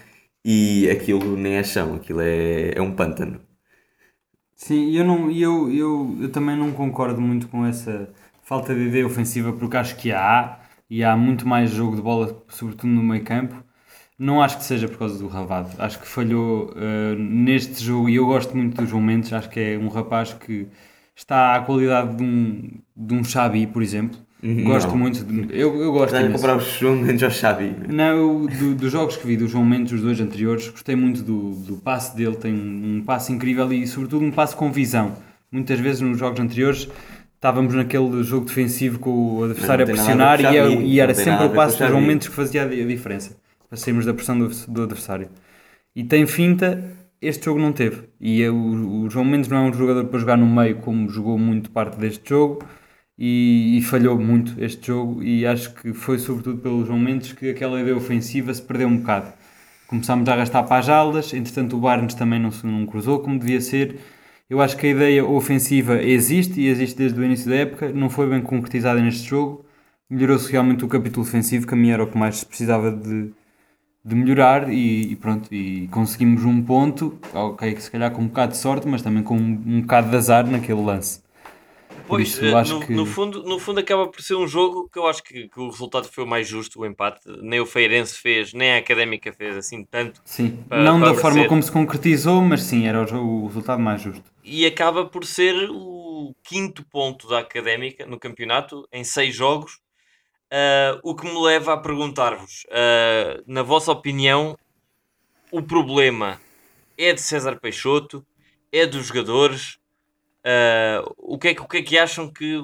[0.44, 3.40] e aquilo nem é chão, aquilo é, é um pântano.
[4.54, 8.08] Sim, eu, não, eu, eu, eu também não concordo muito com essa
[8.42, 10.58] falta de ideia ofensiva, porque acho que há,
[10.90, 13.62] e há muito mais jogo de bola, sobretudo no meio campo.
[14.18, 15.70] Não acho que seja por causa do Ravado.
[15.78, 19.32] Acho que falhou uh, neste jogo, e eu gosto muito dos momentos.
[19.32, 20.68] Acho que é um rapaz que
[21.16, 24.18] está à qualidade de um, de um Xabi, por exemplo.
[24.64, 24.98] Gosto não.
[24.98, 25.24] muito.
[25.24, 27.74] De, eu, eu gosto de comprar o João Mendes ao Xavi.
[27.88, 31.54] Não, do, dos jogos que vi, do João Mendes, os dois anteriores, gostei muito do,
[31.54, 32.34] do passe dele.
[32.34, 35.16] Tem um, um passe incrível e, sobretudo, um passe com visão.
[35.50, 36.88] Muitas vezes nos jogos anteriores
[37.42, 41.50] estávamos naquele jogo defensivo com o adversário a pressionar e, é, e, era sempre o
[41.50, 43.36] passe do João Mendes que fazia a diferença
[43.68, 45.28] para sairmos da pressão do, do adversário.
[45.96, 46.84] E tem finta,
[47.20, 48.04] este jogo não teve.
[48.20, 51.36] E é, o, João Mendes não é um jogador para jogar no meio como jogou
[51.36, 52.64] muito parte deste jogo
[53.18, 57.50] e, e, falhou muito este jogo e acho que foi sobretudo pelo João Mendes que
[57.50, 59.32] aquela ideia ofensiva se perdeu um bocado.
[59.88, 63.60] Começámos a arrastar para as aldas, entretanto o Barnes também não, não cruzou como devia
[63.60, 63.96] ser.
[64.48, 68.10] Eu acho que a ideia ofensiva existe e existe desde o início da época, não
[68.10, 69.64] foi bem concretizada neste jogo.
[70.10, 73.32] Melhorou-se realmente o capítulo ofensivo, que a mim era o que mais precisava de,
[74.04, 78.52] de melhorar e, e, pronto, e conseguimos um ponto, ok, se calhar com um bocado
[78.52, 81.22] de sorte, mas também com um, um bocado de azar naquele lance.
[82.16, 82.92] Pois, isso, eh, no, que...
[82.92, 85.70] no, fundo, no fundo acaba por ser um jogo que eu acho que, que, o
[85.70, 87.20] resultado foi o mais justo, o empate.
[87.40, 90.20] Nem o Feirense fez, nem a Académica fez assim tanto.
[90.22, 93.80] Sim, para, não para da forma como se concretizou, mas sim, era o, o, resultado
[93.80, 94.30] mais justo.
[94.44, 99.80] E acaba por ser o quinto ponto da Académica no campeonato, em seis jogos.
[100.52, 104.54] Uh, o que me leva a perguntar-vos, uh, na vossa opinião,
[105.50, 106.38] o problema
[106.98, 108.22] é de César Peixoto,
[108.70, 109.78] é dos jogadores,
[110.44, 112.62] Uh, o, que é, o que é que acham que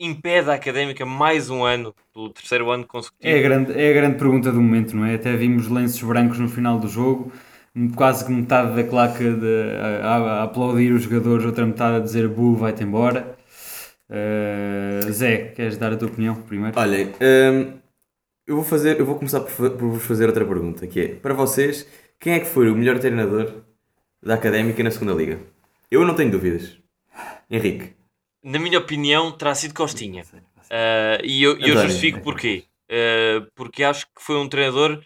[0.00, 3.32] impede a académica mais um ano, pelo terceiro ano consecutivo?
[3.32, 5.14] É a, grande, é a grande pergunta do momento, não é?
[5.14, 7.32] Até vimos lenços brancos no final do jogo,
[7.96, 12.28] quase que metade da claque de, a, a, aplaudir os jogadores, outra metade a dizer
[12.28, 13.36] bu, vai-te embora.
[14.10, 16.78] Uh, Zé, queres dar a tua opinião primeiro?
[16.78, 17.72] Olhem, um,
[18.46, 21.32] eu, vou fazer, eu vou começar por, por vos fazer outra pergunta, que é, para
[21.32, 21.88] vocês,
[22.20, 23.62] quem é que foi o melhor treinador
[24.22, 25.38] da Académica na segunda Liga?
[25.90, 26.83] Eu não tenho dúvidas.
[27.50, 27.94] Henrique.
[28.42, 30.22] Na minha opinião, terá sido Costinha.
[30.22, 32.64] Uh, e eu, eu justifico porquê.
[32.90, 35.02] Uh, porque acho que foi um treinador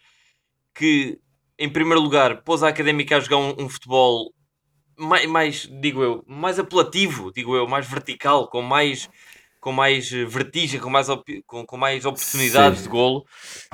[0.74, 1.18] que,
[1.58, 4.32] em primeiro lugar, pôs a académica a jogar um, um futebol
[4.98, 9.08] mais, mais, digo eu, mais apelativo, digo eu, mais vertical, com mais,
[9.60, 11.06] com mais vertigem, com mais,
[11.46, 12.84] com, com mais oportunidades Sim.
[12.84, 13.24] de golo.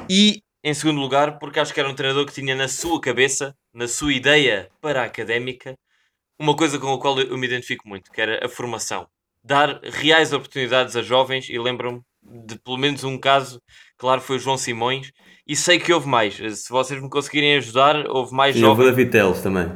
[0.08, 3.56] E, em segundo lugar, porque acho que era um treinador que tinha na sua cabeça,
[3.72, 5.74] na sua ideia para a académica,
[6.38, 9.06] uma coisa com a qual eu me identifico muito, que era a formação.
[9.42, 12.00] Dar reais oportunidades a jovens, e lembro-me
[12.46, 13.60] de pelo menos um caso,
[13.98, 15.12] claro, foi o João Simões,
[15.46, 16.34] e sei que houve mais.
[16.34, 18.78] Se vocês me conseguirem ajudar, houve mais e jovens.
[18.78, 19.70] houve o David Teles também.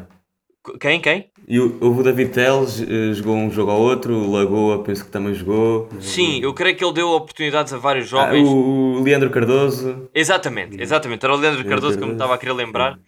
[0.80, 1.00] Quem?
[1.00, 1.30] Quem?
[1.46, 2.84] E houve o David Teles,
[3.16, 5.88] jogou um jogo ao outro, o Lagoa penso que também jogou.
[6.00, 8.46] Sim, eu creio que ele deu oportunidades a vários ah, jovens.
[8.46, 10.08] Ah, o Leandro Cardoso.
[10.14, 11.24] Exatamente, exatamente.
[11.24, 12.98] Era o Leandro, Leandro Cardoso, Cardoso, que eu me estava a querer lembrar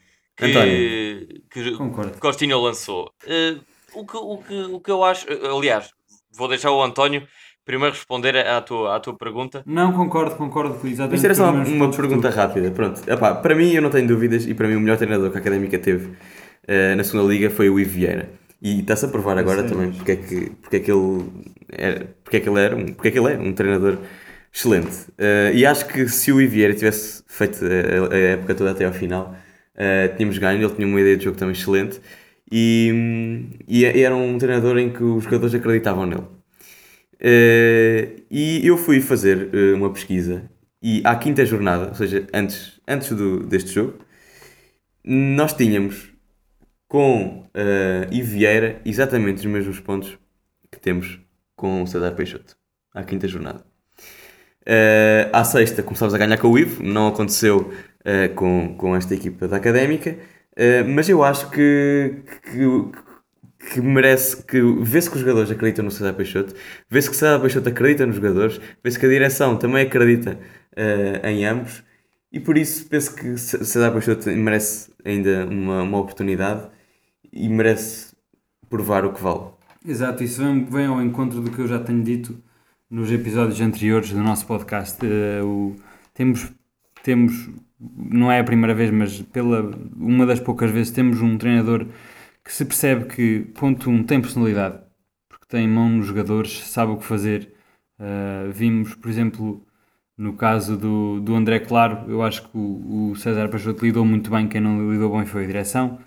[0.40, 1.42] que, António.
[1.50, 2.18] que Concordo.
[2.18, 3.10] Costinha lançou.
[3.24, 3.60] Uh,
[3.94, 5.90] o, que, o, que, o que eu acho, eh, aliás,
[6.36, 7.26] vou deixar o António
[7.64, 9.62] primeiro responder à tua, à tua pergunta.
[9.66, 11.16] Não, concordo, concordo exatamente.
[11.16, 12.70] Isto era só uma, uma pergunta rápida.
[12.70, 15.36] Pronto, Epá, para mim, eu não tenho dúvidas, e para mim, o melhor treinador que
[15.36, 18.30] a Académica teve uh, na segunda Liga foi o Ivo Vieira.
[18.62, 21.24] E está-se a provar agora também porque é que, porque é que ele
[21.72, 23.98] era, porque é que ele era um, porque é que ele é um treinador
[24.52, 25.08] excelente.
[25.12, 28.92] Uh, e acho que se o Ivieira tivesse feito a, a, época toda até ao
[28.92, 29.34] final,
[29.80, 30.62] uh, tínhamos ganho.
[30.62, 32.00] Ele tinha uma ideia de jogo também excelente
[32.52, 36.26] e, e era um treinador em que os jogadores acreditavam nele.
[37.22, 40.48] Uh, e eu fui fazer uma pesquisa
[40.82, 43.98] e à quinta jornada, ou seja, antes, antes do, deste jogo,
[45.04, 46.10] nós tínhamos
[46.88, 50.18] com uh, Ivieira exatamente os mesmos pontos
[50.70, 51.20] que temos
[51.54, 52.56] com o César Peixoto,
[52.94, 53.64] à quinta jornada.
[54.62, 59.14] Uh, à sexta começámos a ganhar com o Ivo, não aconteceu uh, com, com esta
[59.14, 60.16] equipa da Académica,
[60.52, 65.90] uh, mas eu acho que, que, que merece, que vê-se que os jogadores acreditam no
[65.90, 66.54] César Peixoto,
[66.88, 70.38] vê-se que César Peixoto acredita nos jogadores, vê-se que a direção também acredita
[71.24, 71.82] em ambos,
[72.32, 76.68] e por isso penso que César Peixoto merece ainda uma, uma oportunidade
[77.32, 78.14] e merece
[78.68, 79.50] provar o que vale.
[79.84, 82.40] Exato, isso vem, vem ao encontro do que eu já tenho dito
[82.88, 84.98] nos episódios anteriores do nosso podcast.
[85.04, 85.76] Uh, o,
[86.12, 86.52] temos,
[87.02, 87.48] temos,
[87.80, 91.86] não é a primeira vez, mas pela uma das poucas vezes, temos um treinador
[92.44, 94.78] que se percebe que, ponto um, tem personalidade,
[95.28, 97.52] porque tem mão nos jogadores, sabe o que fazer.
[97.98, 99.66] Uh, vimos, por exemplo,
[100.16, 104.30] no caso do, do André Claro, eu acho que o, o César Peixoto lidou muito
[104.30, 105.98] bem, quem não lidou bem foi a direção.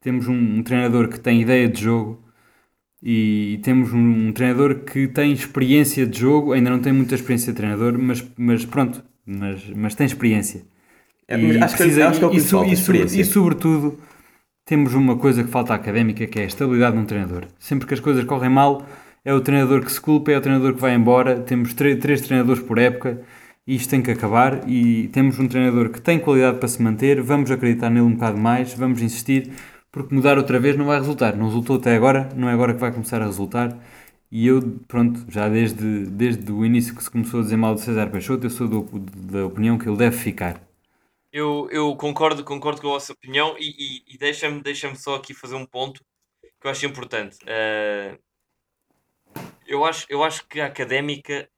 [0.00, 2.22] Temos um, um treinador que tem ideia de jogo,
[3.02, 7.52] e temos um, um, treinador que tem experiência de jogo, ainda não tem muita experiência
[7.52, 10.64] de treinador, mas, mas pronto, mas, mas tem experiência.
[11.28, 13.98] É, e, acho precisa, que, acho que é o que e, sobretudo
[14.64, 17.44] temos uma coisa que falta à académica que é a estabilidade de um treinador.
[17.58, 18.86] Sempre que as coisas correm mal,
[19.24, 21.40] é o treinador que se culpa, é o treinador que vai embora.
[21.40, 23.20] Temos três treinadores por época
[23.66, 24.68] e isto tem que acabar.
[24.68, 27.20] E temos um treinador que tem qualidade para se manter.
[27.22, 29.52] Vamos acreditar nele um bocado mais, vamos insistir
[29.92, 31.36] porque mudar outra vez não vai resultar.
[31.36, 33.76] Não resultou até agora, não é agora que vai começar a resultar.
[34.30, 37.82] E eu, pronto, já desde, desde o início que se começou a dizer mal de
[37.82, 38.88] César Peixoto, eu sou do,
[39.30, 40.58] da opinião que ele deve ficar.
[41.32, 43.70] Eu, eu concordo, concordo com a vossa opinião e,
[44.06, 46.04] e, e deixa-me deixa só aqui fazer um ponto
[46.60, 47.38] que eu acho importante.
[47.44, 48.18] Uh,
[49.66, 51.48] eu, acho, eu acho que a académica,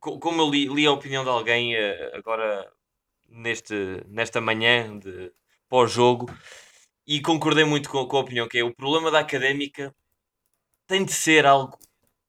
[0.00, 2.72] como eu li, li a opinião de alguém uh, agora
[3.28, 3.74] neste,
[4.08, 5.30] nesta manhã de
[5.68, 6.26] pós-jogo,
[7.06, 9.94] e concordei muito com, com a opinião que é o problema da académica
[10.86, 11.78] tem de ser algo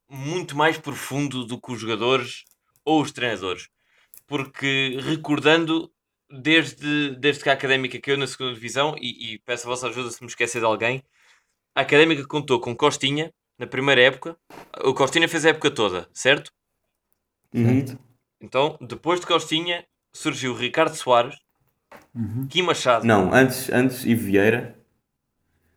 [0.10, 2.44] muito mais profundo do que os jogadores
[2.84, 3.70] ou os treinadores.
[4.28, 5.92] Porque recordando
[6.30, 10.12] desde, desde que a académica caiu na segunda divisão, e, e, peço a vossa ajuda
[10.12, 11.04] se me esquecer de alguém,
[11.76, 14.38] a académica contou com Costinha na primeira época.
[14.84, 16.52] O Costinha fez a época toda, certo?
[17.54, 17.98] Uhum.
[18.42, 21.38] Então, depois de Costinha, surgiu Ricardo Soares,
[22.18, 22.48] Uhum.
[22.48, 23.06] Kim Machado.
[23.06, 24.76] Não, antes, antes e Vieira.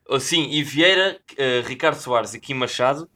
[0.08, 3.08] Oh, sim, e Vieira, uh, Ricardo Soares e Kim Machado.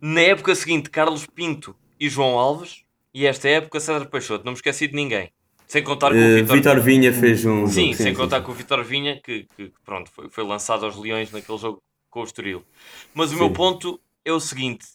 [0.00, 2.82] Na época seguinte, Carlos Pinto e João Alves.
[3.12, 4.44] E esta época, César Peixoto.
[4.44, 5.32] Não me esqueci de ninguém.
[5.74, 6.56] Sem contar com o Vitor...
[6.56, 7.66] Vitor Vinha fez um.
[7.66, 8.44] Sim, jogo, sem sim, contar sim.
[8.44, 12.20] com o Vitor Vinha, que, que, pronto, foi, foi lançado aos Leões naquele jogo com
[12.20, 12.64] o Estoril.
[13.12, 13.40] Mas o sim.
[13.40, 14.86] meu ponto é o seguinte: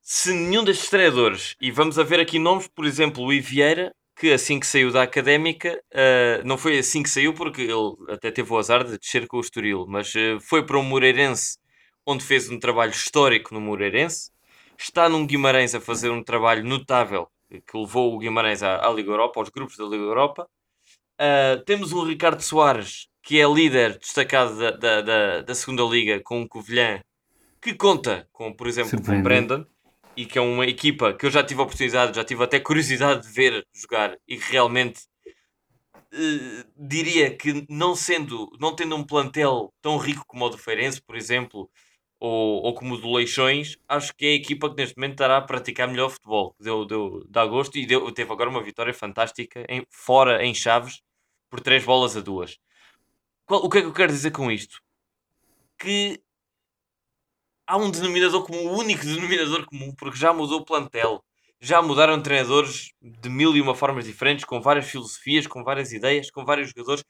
[0.00, 4.32] se nenhum destes treinadores, e vamos a ver aqui nomes, por exemplo, o Ivieira, que
[4.32, 8.52] assim que saiu da académica, uh, não foi assim que saiu, porque ele até teve
[8.52, 11.58] o azar de descer com o Estoril, mas uh, foi para o Moreirense,
[12.06, 14.30] onde fez um trabalho histórico no Moreirense.
[14.78, 17.28] Está num Guimarães a fazer um trabalho notável
[17.60, 20.48] que levou o Guimarães à, à Liga Europa, aos grupos da Liga Europa.
[21.14, 26.20] Uh, temos um Ricardo Soares, que é líder destacado da, da, da, da segunda Liga,
[26.20, 27.00] com o Covilhã,
[27.60, 29.64] que conta com, por exemplo, com o Brandon
[30.16, 33.26] e que é uma equipa que eu já tive a oportunidade, já tive até curiosidade
[33.26, 39.72] de ver jogar e que realmente uh, diria que não sendo, não tendo um plantel
[39.80, 41.70] tão rico como o do Feirense, por exemplo,
[42.24, 45.42] ou, ou como do Leixões, acho que é a equipa que neste momento estará a
[45.42, 46.56] praticar melhor futebol.
[46.58, 51.02] Deu, deu, dá gosto e deu, teve agora uma vitória fantástica em, fora em Chaves
[51.50, 52.58] por três bolas a duas.
[53.44, 54.80] Qual, o que é que eu quero dizer com isto?
[55.78, 56.18] Que
[57.66, 61.22] há um denominador comum, o único denominador comum, porque já mudou o plantel.
[61.60, 66.30] Já mudaram treinadores de mil e uma formas diferentes, com várias filosofias, com várias ideias,
[66.30, 67.04] com vários jogadores.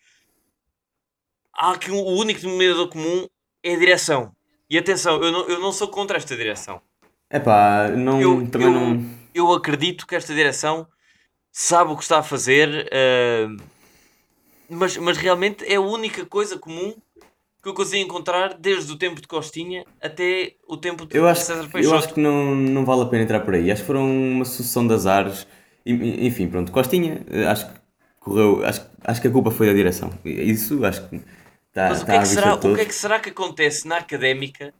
[1.52, 3.28] Há aqui um, o único denominador comum
[3.62, 4.33] é a direção.
[4.68, 6.80] E atenção, eu não, eu não sou contra esta direção.
[7.30, 9.04] É pá, não, eu, também eu, não.
[9.34, 10.86] Eu acredito que esta direção
[11.50, 13.62] sabe o que está a fazer, uh,
[14.68, 16.94] mas, mas realmente é a única coisa comum
[17.62, 21.42] que eu consigo encontrar desde o tempo de Costinha até o tempo de eu acho,
[21.42, 21.94] César Peixoto.
[21.94, 23.70] Eu acho que não, não vale a pena entrar por aí.
[23.70, 25.46] Acho que foram uma sucessão de azares.
[25.86, 27.80] Enfim, pronto, Costinha, eh, acho que
[28.20, 28.64] correu.
[28.64, 30.10] Acho, acho que a culpa foi da direção.
[30.24, 31.22] Isso acho que
[31.74, 31.88] está.
[31.88, 34.72] Mas o que, é que será, o que é que será que acontece na académica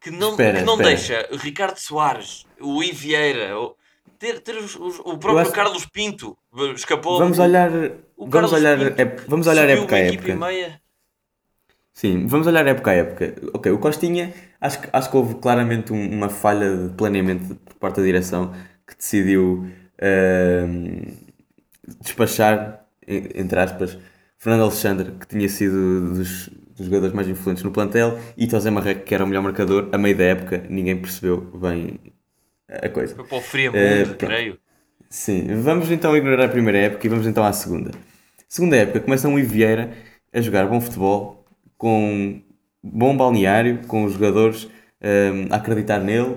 [0.00, 3.50] que não, espera, que não deixa Ricardo Soares, o Ivieira,
[4.18, 6.36] ter, ter os- os- o próprio acho- Carlos Pinto
[6.74, 7.18] escapou.
[7.18, 10.30] Vamos olhar, o vamos Carlos olhar, Pinto ép- vamos olhar época a época.
[10.30, 10.80] e meia.
[11.92, 13.34] Sim, vamos olhar época a época.
[13.54, 17.74] Ok, o Costinha, acho que, acho que houve claramente um- uma falha de planeamento por
[17.76, 18.52] parte da direção
[18.86, 19.64] que decidiu
[20.02, 21.16] ahm,
[22.00, 23.96] despachar, en- entre aspas,
[24.44, 29.02] Fernando Alexandre, que tinha sido dos, dos jogadores mais influentes no plantel, e José Marreco,
[29.02, 31.98] que era o melhor marcador, a meio da época, ninguém percebeu bem
[32.68, 33.14] a coisa.
[33.14, 34.18] Foi para o Friamundo, Eh, pronto.
[34.18, 34.60] creio.
[35.08, 37.90] Sim, vamos então ignorar a primeira época e vamos então à segunda.
[38.46, 39.94] Segunda época, começa um Vieira
[40.32, 41.44] a jogar bom futebol,
[41.78, 42.42] com
[42.82, 44.66] bom balneário, com os jogadores
[45.02, 46.36] hum, a acreditar nele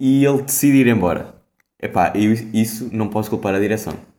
[0.00, 1.34] e ele decide ir embora.
[1.80, 4.11] Epá, eu isso não posso culpar a direção.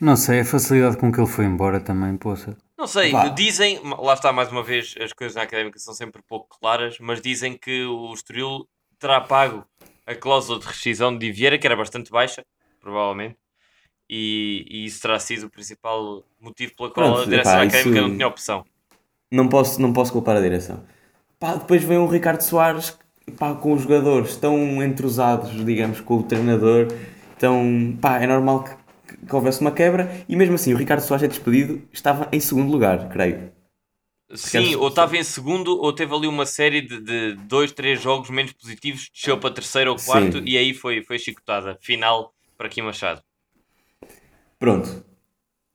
[0.00, 2.56] Não sei, a facilidade com que ele foi embora também, poça.
[2.78, 3.28] Não sei, Vá.
[3.28, 7.20] dizem, lá está mais uma vez, as coisas na académica são sempre pouco claras, mas
[7.20, 8.66] dizem que o Estoril
[8.98, 9.64] terá pago
[10.06, 12.42] a cláusula de rescisão de Vieira, que era bastante baixa,
[12.80, 13.36] provavelmente,
[14.08, 17.98] e, e isso terá sido o principal motivo pela qual Pronto, a direção epá, académica
[17.98, 18.64] isso- não tinha opção.
[19.30, 20.82] Não posso, não posso culpar a direção.
[21.38, 22.98] Pá, depois vem o Ricardo Soares,
[23.38, 26.88] pá, com os jogadores tão entrosados, digamos, com o treinador,
[27.38, 28.74] tão, pá, é normal que,
[29.26, 32.70] que houvesse uma quebra e mesmo assim o Ricardo Soares é despedido, estava em segundo
[32.70, 33.52] lugar, creio.
[34.32, 38.30] Sim, ou estava em segundo, ou teve ali uma série de, de dois, três jogos
[38.30, 40.44] menos positivos, desceu para terceiro ou quarto, Sim.
[40.46, 41.76] e aí foi, foi chicotada.
[41.80, 43.20] Final para Kim Machado.
[44.58, 45.04] Pronto.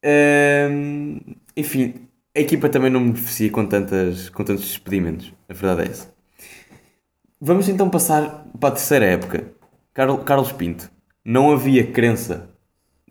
[0.03, 1.19] Hum,
[1.57, 5.33] enfim, a equipa também não me beneficia com, tantas, com tantos despedimentos.
[5.49, 6.15] A verdade é essa.
[7.39, 9.53] Vamos então passar para a terceira época.
[9.93, 10.89] Carl- Carlos Pinto.
[11.23, 12.54] Não havia crença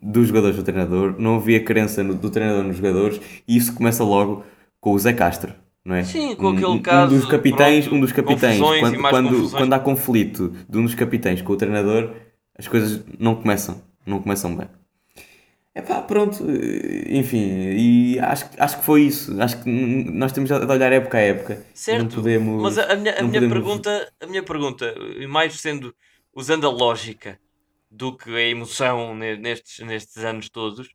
[0.01, 4.03] dos jogadores do treinador, não havia crença no- do treinador nos jogadores, e isso começa
[4.03, 4.43] logo
[4.79, 5.53] com o Zé Castro.
[5.83, 6.03] Não é?
[6.03, 9.73] Sim, com Um- aquele um, caso, dos capitães, pronto, um dos capitães, quando, quando, quando
[9.73, 12.11] há conflito de um dos capitães com o treinador,
[12.57, 14.67] as coisas não começam, não começam bem.
[15.75, 16.43] É pá, pronto,
[17.09, 17.37] enfim,
[17.77, 19.39] e acho, que- acho que foi isso.
[19.41, 21.53] Acho que nós temos de olhar época a época.
[21.53, 24.95] e Não Certo, podemos, mas a, minha, a minha podemos- pergunta, a minha pergunta,
[25.29, 25.93] mais sendo
[26.33, 27.37] usando a lógica
[27.89, 30.89] do que a emoção ne- nestes, nestes anos todos,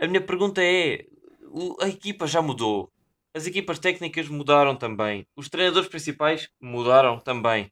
[0.00, 1.04] a minha pergunta é:
[1.80, 2.92] a equipa já mudou,
[3.34, 7.70] as equipas técnicas mudaram também, os treinadores principais mudaram também.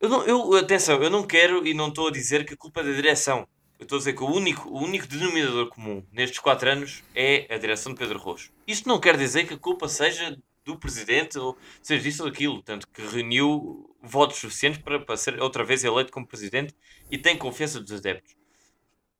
[0.00, 2.80] Eu não, eu, atenção, eu não quero e não estou a dizer que a culpa
[2.80, 3.46] é da direção.
[3.78, 7.52] Eu estou a dizer que o único, o único denominador comum nestes quatro anos é
[7.52, 8.52] a direção de Pedro Rocho.
[8.66, 12.62] Isto não quer dizer que a culpa seja do presidente ou seja disso ou daquilo,
[12.62, 16.74] tanto que reuniu votos suficientes para, para ser outra vez eleito como presidente
[17.10, 18.34] e tem confiança dos adeptos.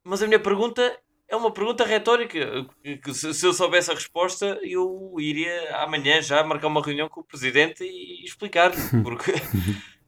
[0.04, 2.66] Mas a minha pergunta é uma pergunta retórica.
[3.02, 7.24] que se, eu soubesse a resposta, eu iria amanhã já marcar uma reunião com o
[7.24, 8.76] presidente e explicar-lhe.
[9.02, 9.32] Porque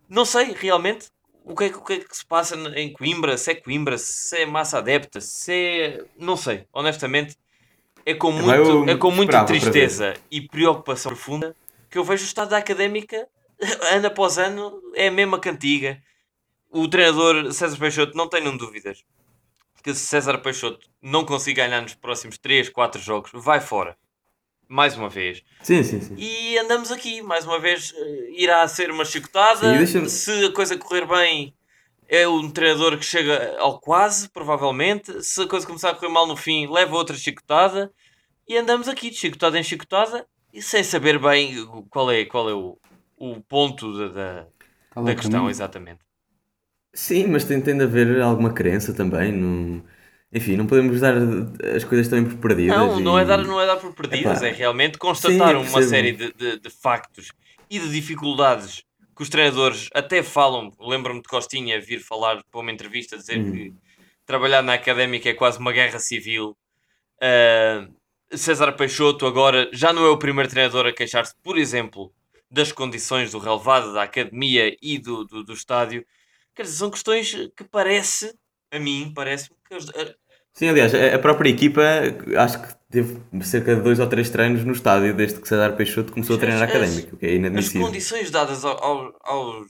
[0.08, 1.08] não sei realmente
[1.44, 4.36] o que, é, o que é que se passa em Coimbra, se é Coimbra, se
[4.36, 6.04] é massa adepta, se é.
[6.18, 7.36] Não sei, honestamente.
[8.06, 11.56] É com, eu muito, é com muita tristeza e preocupação profunda
[11.90, 13.26] que eu vejo o estado da académica
[13.92, 16.02] ano após ano é a mesma cantiga.
[16.70, 19.04] O treinador César Peixoto não tenham dúvidas
[19.84, 23.94] que se César Peixoto não conseguir ganhar nos próximos 3, 4 jogos, vai fora.
[24.66, 25.42] Mais uma vez.
[25.62, 26.14] Sim, sim, sim.
[26.16, 29.86] E andamos aqui, mais uma vez, eh, irá ser uma chicotada.
[29.86, 31.54] Sim, Se a coisa correr bem,
[32.08, 35.22] é um treinador que chega ao quase, provavelmente.
[35.22, 37.92] Se a coisa começar a correr mal no fim, leva outra chicotada.
[38.48, 42.54] E andamos aqui, de chicotada em chicotada, e sem saber bem qual é, qual é
[42.54, 42.78] o,
[43.16, 44.48] o ponto da, da,
[45.02, 45.50] da questão, caminho?
[45.50, 46.04] exatamente.
[46.94, 49.32] Sim, mas tem, tem de haver alguma crença também.
[49.32, 49.84] No...
[50.32, 51.14] Enfim, não podemos dar
[51.76, 52.76] as coisas também por perdidas.
[52.76, 54.46] Não, não é e- dar, não é dar por perdidas, Epá.
[54.46, 57.28] é realmente constatar Sim, uma série de, de, de factos
[57.68, 58.82] e de dificuldades
[59.16, 60.72] que os treinadores até falam.
[60.80, 63.50] Lembro-me de Costinha vir falar para uma entrevista dizer Hum.
[63.50, 63.74] que
[64.26, 66.56] trabalhar na académica é quase uma guerra civil.
[67.20, 67.88] Ah,
[68.32, 72.12] César Peixoto agora já não é o primeiro treinador a queixar-se, por exemplo,
[72.50, 76.04] das condições do relevado, da academia e do, do, do estádio.
[76.54, 78.32] Quer dizer, são questões que parece,
[78.72, 79.86] a mim, parece-me que as-
[80.52, 81.82] Sim, aliás, a própria equipa
[82.38, 86.12] acho que teve cerca de dois ou três treinos no estádio desde que César Peixoto
[86.12, 87.86] começou a treinar As- académico, que é as inadmissível.
[87.86, 89.66] condições dadas ao- ao- aos,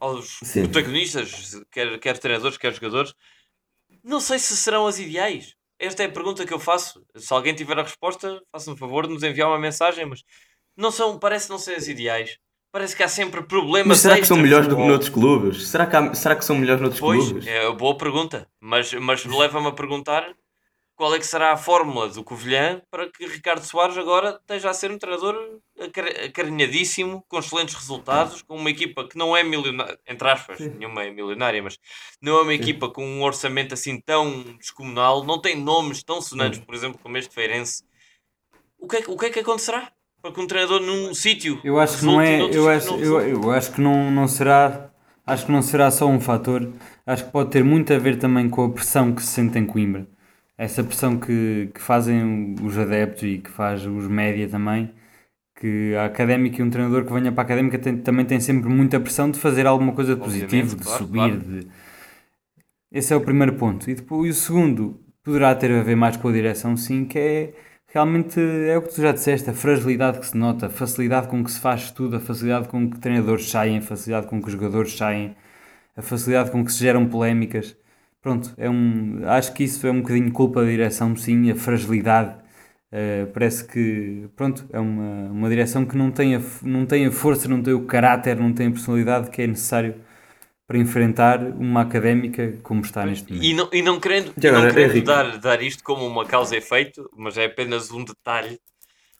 [0.00, 3.14] aos protagonistas, quer, quer treinadores, quer jogadores,
[4.02, 5.54] não sei se serão as ideais.
[5.78, 7.04] Esta é a pergunta que eu faço.
[7.16, 10.24] Se alguém tiver a resposta, faça-me favor de nos enviar uma mensagem, mas
[10.76, 12.38] não são, parece não ser as ideais.
[12.72, 13.86] Parece que há sempre problemas.
[13.86, 15.68] Mas será que são melhores do que noutros clubes?
[15.68, 17.46] Será que, há- será que são melhores noutros Pois, clubes?
[17.46, 20.34] é boa pergunta, mas, mas leva-me a perguntar
[20.96, 24.74] qual é que será a fórmula do Covilhã para que Ricardo Soares agora esteja a
[24.74, 25.36] ser um treinador
[26.26, 30.70] acarinhadíssimo, com excelentes resultados, com uma equipa que não é milionária, entre aspas, Sim.
[30.70, 31.78] nenhuma é milionária, mas
[32.20, 32.58] não é uma Sim.
[32.60, 37.16] equipa com um orçamento assim tão descomunal, não tem nomes tão sonantes, por exemplo, como
[37.16, 37.84] este Feirense.
[38.78, 39.90] O que é, o que, é que acontecerá?
[40.24, 41.60] Para que um treinador num sítio.
[41.62, 42.40] Eu acho que não é.
[42.40, 44.90] Eu acho, eu, eu acho que não, não será.
[45.26, 46.72] Acho que não será só um fator.
[47.04, 49.66] Acho que pode ter muito a ver também com a pressão que se sente em
[49.66, 50.08] Coimbra.
[50.56, 54.94] Essa pressão que, que fazem os adeptos e que faz os média também
[55.60, 58.70] que a académica e um treinador que venha para a académica tem, também tem sempre
[58.70, 61.18] muita pressão de fazer alguma coisa de positivo, de claro, subir.
[61.18, 61.38] Claro.
[61.38, 61.68] De...
[62.90, 63.90] Esse é o primeiro ponto.
[63.90, 67.54] E depois o segundo poderá ter a ver mais com a direção, sim, que é
[67.94, 71.44] realmente é o que tu já disseste, a fragilidade que se nota, a facilidade com
[71.44, 74.96] que se faz tudo, a facilidade com que treinadores saem, a facilidade com que jogadores
[74.96, 75.36] saem,
[75.96, 77.76] a facilidade com que se geram polémicas.
[78.20, 82.44] Pronto, é um, acho que isso é um bocadinho culpa da direção, sim, a fragilidade
[82.94, 87.10] Uh, parece que pronto, é uma, uma direção que não tem, a, não tem a
[87.10, 89.96] força, não tem o caráter, não tem a personalidade que é necessário
[90.66, 93.44] para enfrentar uma académica como está neste momento.
[93.44, 96.58] E não, e não querendo, e não querendo dar, dar isto como uma causa e
[96.58, 98.58] efeito, mas é apenas um detalhe,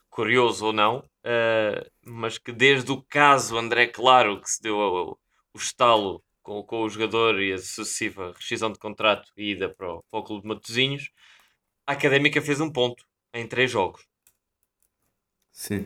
[0.08, 5.18] curioso ou não, uh, mas que desde o caso André Claro, que se deu o,
[5.52, 9.92] o estalo com, com o jogador e a sucessiva rescisão de contrato e ida para
[9.92, 11.10] o, para o Clube de Matosinhos,
[11.86, 14.06] a académica fez um ponto em três jogos.
[15.52, 15.84] Sim.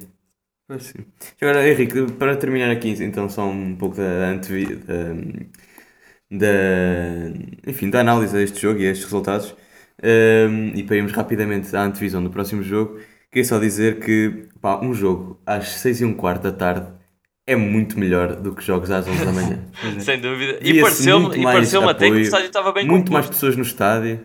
[0.68, 0.98] Pois sim.
[1.40, 5.14] Agora, Henrique, para terminar aqui, então, só um pouco da, da,
[6.30, 6.46] da,
[7.66, 9.56] enfim, da análise deste jogo e estes resultados,
[10.02, 13.00] um, e para irmos rapidamente à antevisão do próximo jogo,
[13.32, 16.86] queria só dizer que pá, um jogo às 6 e um quarto da tarde
[17.46, 19.64] é muito melhor do que jogos às 11 da manhã.
[20.00, 20.58] Sem dúvida.
[20.60, 24.20] E pareceu-me pareceu até que o estádio estava bem Muito mais pessoas no estádio.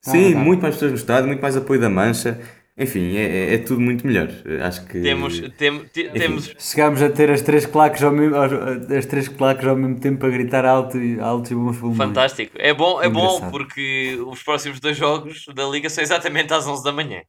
[0.00, 2.40] Sim, muito mais pessoas no estádio, muito mais apoio da mancha.
[2.76, 4.28] Enfim, é, é, é tudo muito melhor.
[4.62, 5.00] Acho que.
[5.02, 5.40] Temos.
[5.58, 6.54] Tem, temos...
[6.58, 10.30] Chegámos a ter as três, claques ao mesmo, as três claques ao mesmo tempo a
[10.30, 11.98] gritar alto e, alto e bons pulmões.
[11.98, 12.56] Fantástico.
[12.58, 16.82] É bom, é bom porque os próximos dois jogos da Liga são exatamente às 11
[16.82, 17.22] da manhã.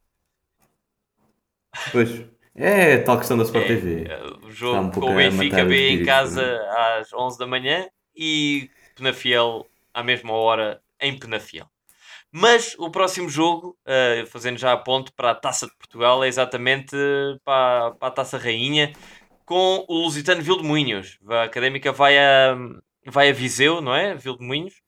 [1.91, 2.23] Pois.
[2.55, 4.07] É tal questão da Sport é, TV.
[4.43, 6.99] O jogo um com o Benfica B em casa é?
[6.99, 11.67] às 11 da manhã e Penafiel à mesma hora em Penafiel.
[12.35, 16.27] Mas o próximo jogo, uh, fazendo já a ponto para a Taça de Portugal, é
[16.27, 16.95] exatamente
[17.45, 18.91] para, para a Taça Rainha,
[19.45, 21.19] com o Lusitano Vildemunhos.
[21.29, 22.57] A Académica vai a,
[23.05, 24.15] vai a Viseu, não é?
[24.15, 24.81] Vildemunhos.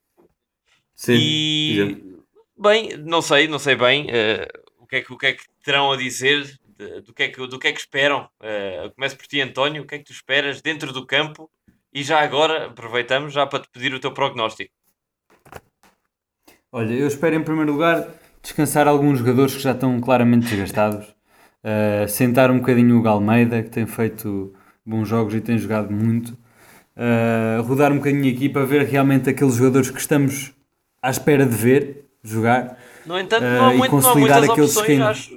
[0.96, 1.18] Sim.
[1.20, 2.16] E,
[2.58, 5.44] bem, não sei, não sei bem uh, o, que é que, o que é que
[5.64, 8.28] terão a dizer, de, do, que é que, do que é que esperam.
[8.42, 11.52] Uh, começo por ti, António, o que é que tu esperas dentro do campo?
[11.94, 14.74] E já agora, aproveitamos já para te pedir o teu prognóstico.
[16.78, 18.06] Olha, eu espero em primeiro lugar
[18.44, 21.08] descansar alguns jogadores que já estão claramente desgastados.
[21.64, 24.54] Uh, sentar um bocadinho o Galmeida, que tem feito
[24.86, 26.38] bons jogos e tem jogado muito.
[26.98, 30.54] Uh, rodar um bocadinho a equipa, ver realmente aqueles jogadores que estamos
[31.02, 32.78] à espera de ver jogar.
[33.06, 35.32] No entanto, não há, uh, muito, consolidar não há muitas opções, acho,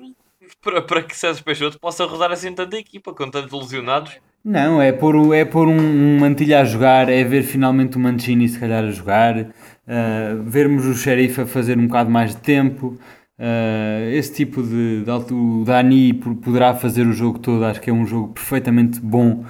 [0.61, 4.19] para, para que César Peixoto possa rodar assim tanta equipa, com tantos lesionados.
[4.45, 8.49] Não, é pôr, é pôr um, um Mantilha a jogar, é ver finalmente o Mancini
[8.49, 9.51] se calhar a jogar,
[9.89, 12.99] uh, vermos o Sheriff a fazer um bocado mais de tempo.
[13.39, 17.93] Uh, esse tipo de, de, O Dani poderá fazer o jogo todo, acho que é
[17.93, 19.45] um jogo perfeitamente bom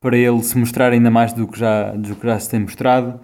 [0.00, 3.20] para ele se mostrar ainda mais do que já, do que já se tem mostrado.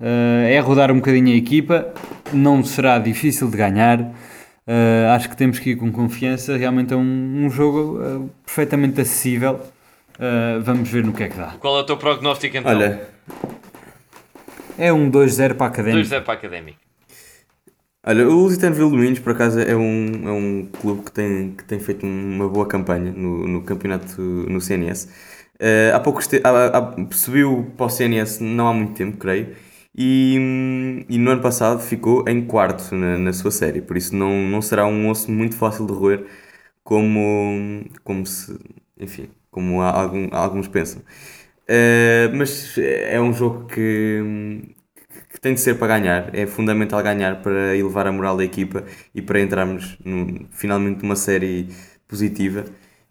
[0.00, 1.92] Uh, é rodar um bocadinho a equipa,
[2.32, 4.00] não será difícil de ganhar.
[4.00, 6.56] Uh, acho que temos que ir com confiança.
[6.56, 9.60] Realmente é um, um jogo uh, perfeitamente acessível.
[10.62, 11.54] vamos ver no que é que dá.
[11.58, 12.70] Qual é o teu prognóstico então?
[12.70, 13.08] Olha,
[14.78, 16.16] é um 2-0 para a Académica.
[16.16, 16.78] 2-0 para a Académica.
[18.06, 21.78] Olha, o Lusitano Vildomingos, por acaso, é um, é um clube que tem, que tem
[21.78, 25.04] feito uma boa campanha no, no campeonato no CNS.
[25.04, 25.08] Uh,
[25.60, 29.54] eh, há pouco este, há, há, subiu para o CNS não há muito tempo, creio,
[29.94, 34.32] e, e no ano passado ficou em quarto na, na sua série, por isso não,
[34.46, 36.24] não será um osso muito fácil de roer
[36.84, 38.58] como, como se,
[38.98, 41.02] enfim, como algum, alguns pensam.
[41.68, 44.62] Uh, mas é um jogo que,
[45.30, 46.34] que tem de ser para ganhar.
[46.34, 51.16] É fundamental ganhar para elevar a moral da equipa e para entrarmos no, finalmente numa
[51.16, 51.68] série
[52.08, 52.64] positiva.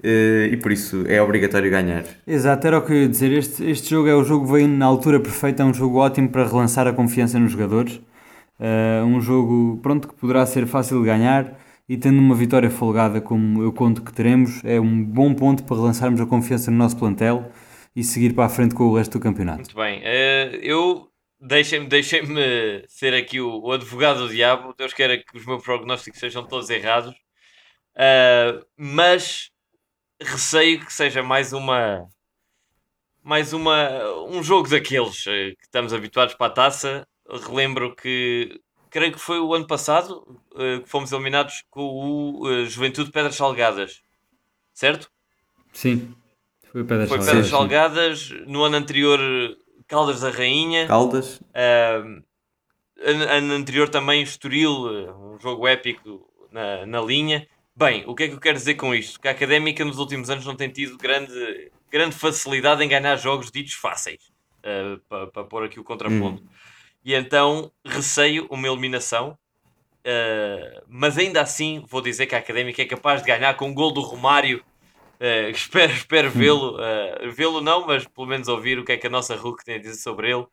[0.04, 2.04] Uh, e por isso é obrigatório ganhar.
[2.26, 3.32] Exato, era o que eu ia dizer.
[3.32, 6.30] Este, este jogo é o jogo que veio na altura perfeita, é um jogo ótimo
[6.30, 8.02] para relançar a confiança nos jogadores.
[8.60, 13.22] Uh, um jogo pronto que poderá ser fácil de ganhar e tendo uma vitória folgada
[13.22, 16.98] como eu conto que teremos, é um bom ponto para relançarmos a confiança no nosso
[16.98, 17.52] plantel
[17.98, 19.58] e seguir para a frente com o resto do campeonato.
[19.58, 20.02] Muito bem.
[20.02, 22.22] Uh, eu deixem-me deixem
[22.88, 24.76] ser aqui o, o, advogado do diabo.
[24.78, 27.16] Deus queira que os meus prognósticos sejam todos errados.
[27.96, 29.50] Uh, mas
[30.22, 32.08] receio que seja mais uma
[33.24, 33.90] mais uma
[34.30, 37.08] um jogo daqueles eh, que estamos habituados para a taça.
[37.28, 42.66] Relembro que creio que foi o ano passado uh, que fomos eliminados com o uh,
[42.68, 44.04] Juventude Pedras Salgadas,
[44.72, 45.12] certo?
[45.74, 46.16] Sim,
[46.78, 47.34] foi Pedras foi Salgadas.
[47.34, 48.34] Pedras Salgadas.
[48.46, 49.20] No ano anterior,
[49.88, 50.86] Caldas da Rainha.
[50.86, 51.40] Caldas.
[51.40, 52.22] Uh,
[53.00, 54.72] ano anterior também Estoril,
[55.18, 57.48] um jogo épico na, na linha.
[57.76, 59.20] Bem, o que é que eu quero dizer com isto?
[59.20, 63.52] Que a Académica nos últimos anos não tem tido grande, grande facilidade em ganhar jogos
[63.52, 66.42] ditos fáceis, uh, para pa pôr aqui o contraponto.
[66.42, 66.48] Hum.
[67.06, 69.38] E então receio uma eliminação,
[70.00, 73.74] uh, mas ainda assim vou dizer que a Académica é capaz de ganhar com um
[73.74, 74.64] gol do Romário.
[75.20, 76.78] Uh, espero espero vê-lo,
[77.34, 79.80] vê-lo não, mas pelo menos ouvir o que é que a nossa Hulk tem a
[79.80, 80.46] dizer sobre ele.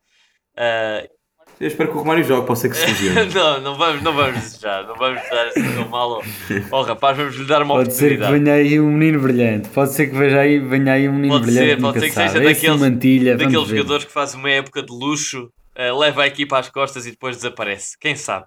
[1.61, 3.33] Eu espero que o Romário jogue, pode ser que se fugione.
[3.33, 6.23] não, não vamos, não vamos desejar, não vamos dar assim tão mal ao,
[6.71, 8.21] ao rapaz, vamos lhe dar uma pode oportunidade.
[8.21, 11.09] Pode ser que venha aí um menino brilhante, pode ser que veja aí, venha aí
[11.09, 11.71] um menino pode brilhante.
[11.71, 15.45] Ser, pode ser que seja daqueles, mantilha, daqueles jogadores que fazem uma época de luxo,
[15.45, 17.97] uh, leva a equipa às costas e depois desaparece.
[18.01, 18.47] Quem sabe?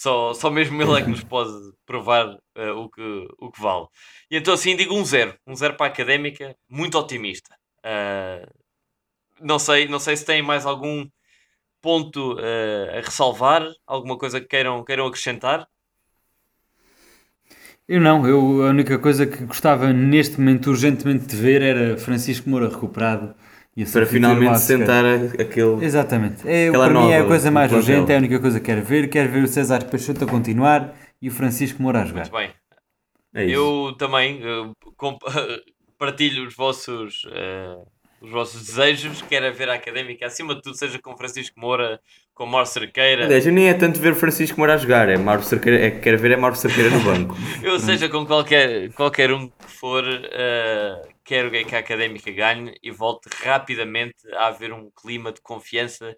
[0.00, 1.52] Só, só mesmo ele é que nos pode
[1.84, 3.86] provar uh, o, que, o que vale.
[4.30, 7.54] E então assim digo um zero, um zero para a académica, muito otimista.
[7.84, 8.50] Uh,
[9.42, 11.06] não sei, não sei se tem mais algum
[11.82, 13.62] ponto uh, a ressalvar?
[13.86, 15.68] Alguma coisa que queiram, queiram acrescentar?
[17.86, 22.48] Eu não, eu, a única coisa que gostava neste momento urgentemente de ver era Francisco
[22.48, 23.34] Moura recuperado.
[23.76, 25.04] E para finalmente sentar
[25.38, 25.84] aquele.
[25.84, 26.46] Exatamente.
[26.46, 29.08] É, para mim é a coisa mais urgente, é a única coisa que quero ver.
[29.08, 32.22] Quero ver o César Peixoto a continuar e o Francisco Moura a jogar.
[32.22, 32.50] Muito bem.
[33.32, 34.74] É eu também uh,
[35.96, 37.24] partilho os vossos.
[37.24, 37.86] Uh
[38.20, 41.98] os vossos desejos, quer ver a académica acima de tudo, seja com Francisco Moura,
[42.34, 43.24] com Mauro Cerqueira.
[43.24, 46.18] Aliás, nem é tanto ver Francisco Moura a jogar, é Mauro Cerqueira, é que quer
[46.18, 47.34] ver é Mauro Cerqueira no banco.
[47.62, 52.90] eu seja com qualquer, qualquer um que for, uh, quero que a académica ganhe e
[52.90, 56.16] volte rapidamente a haver um clima de confiança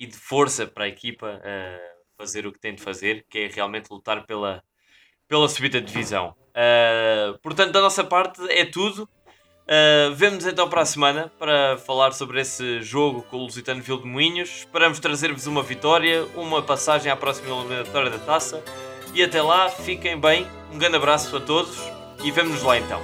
[0.00, 3.46] e de força para a equipa uh, fazer o que tem de fazer, que é
[3.46, 4.60] realmente lutar pela,
[5.28, 6.34] pela subida de divisão.
[6.48, 9.08] Uh, portanto, da nossa parte é tudo.
[9.62, 13.98] Uh, Vemo-nos então para a semana para falar sobre esse jogo com o Lusitano Vil
[13.98, 14.48] de Moinhos.
[14.48, 18.60] Esperamos trazer-vos uma vitória, uma passagem à próxima eliminatória da taça.
[19.14, 21.78] E até lá, fiquem bem, um grande abraço a todos
[22.24, 23.00] e vemo-nos lá então.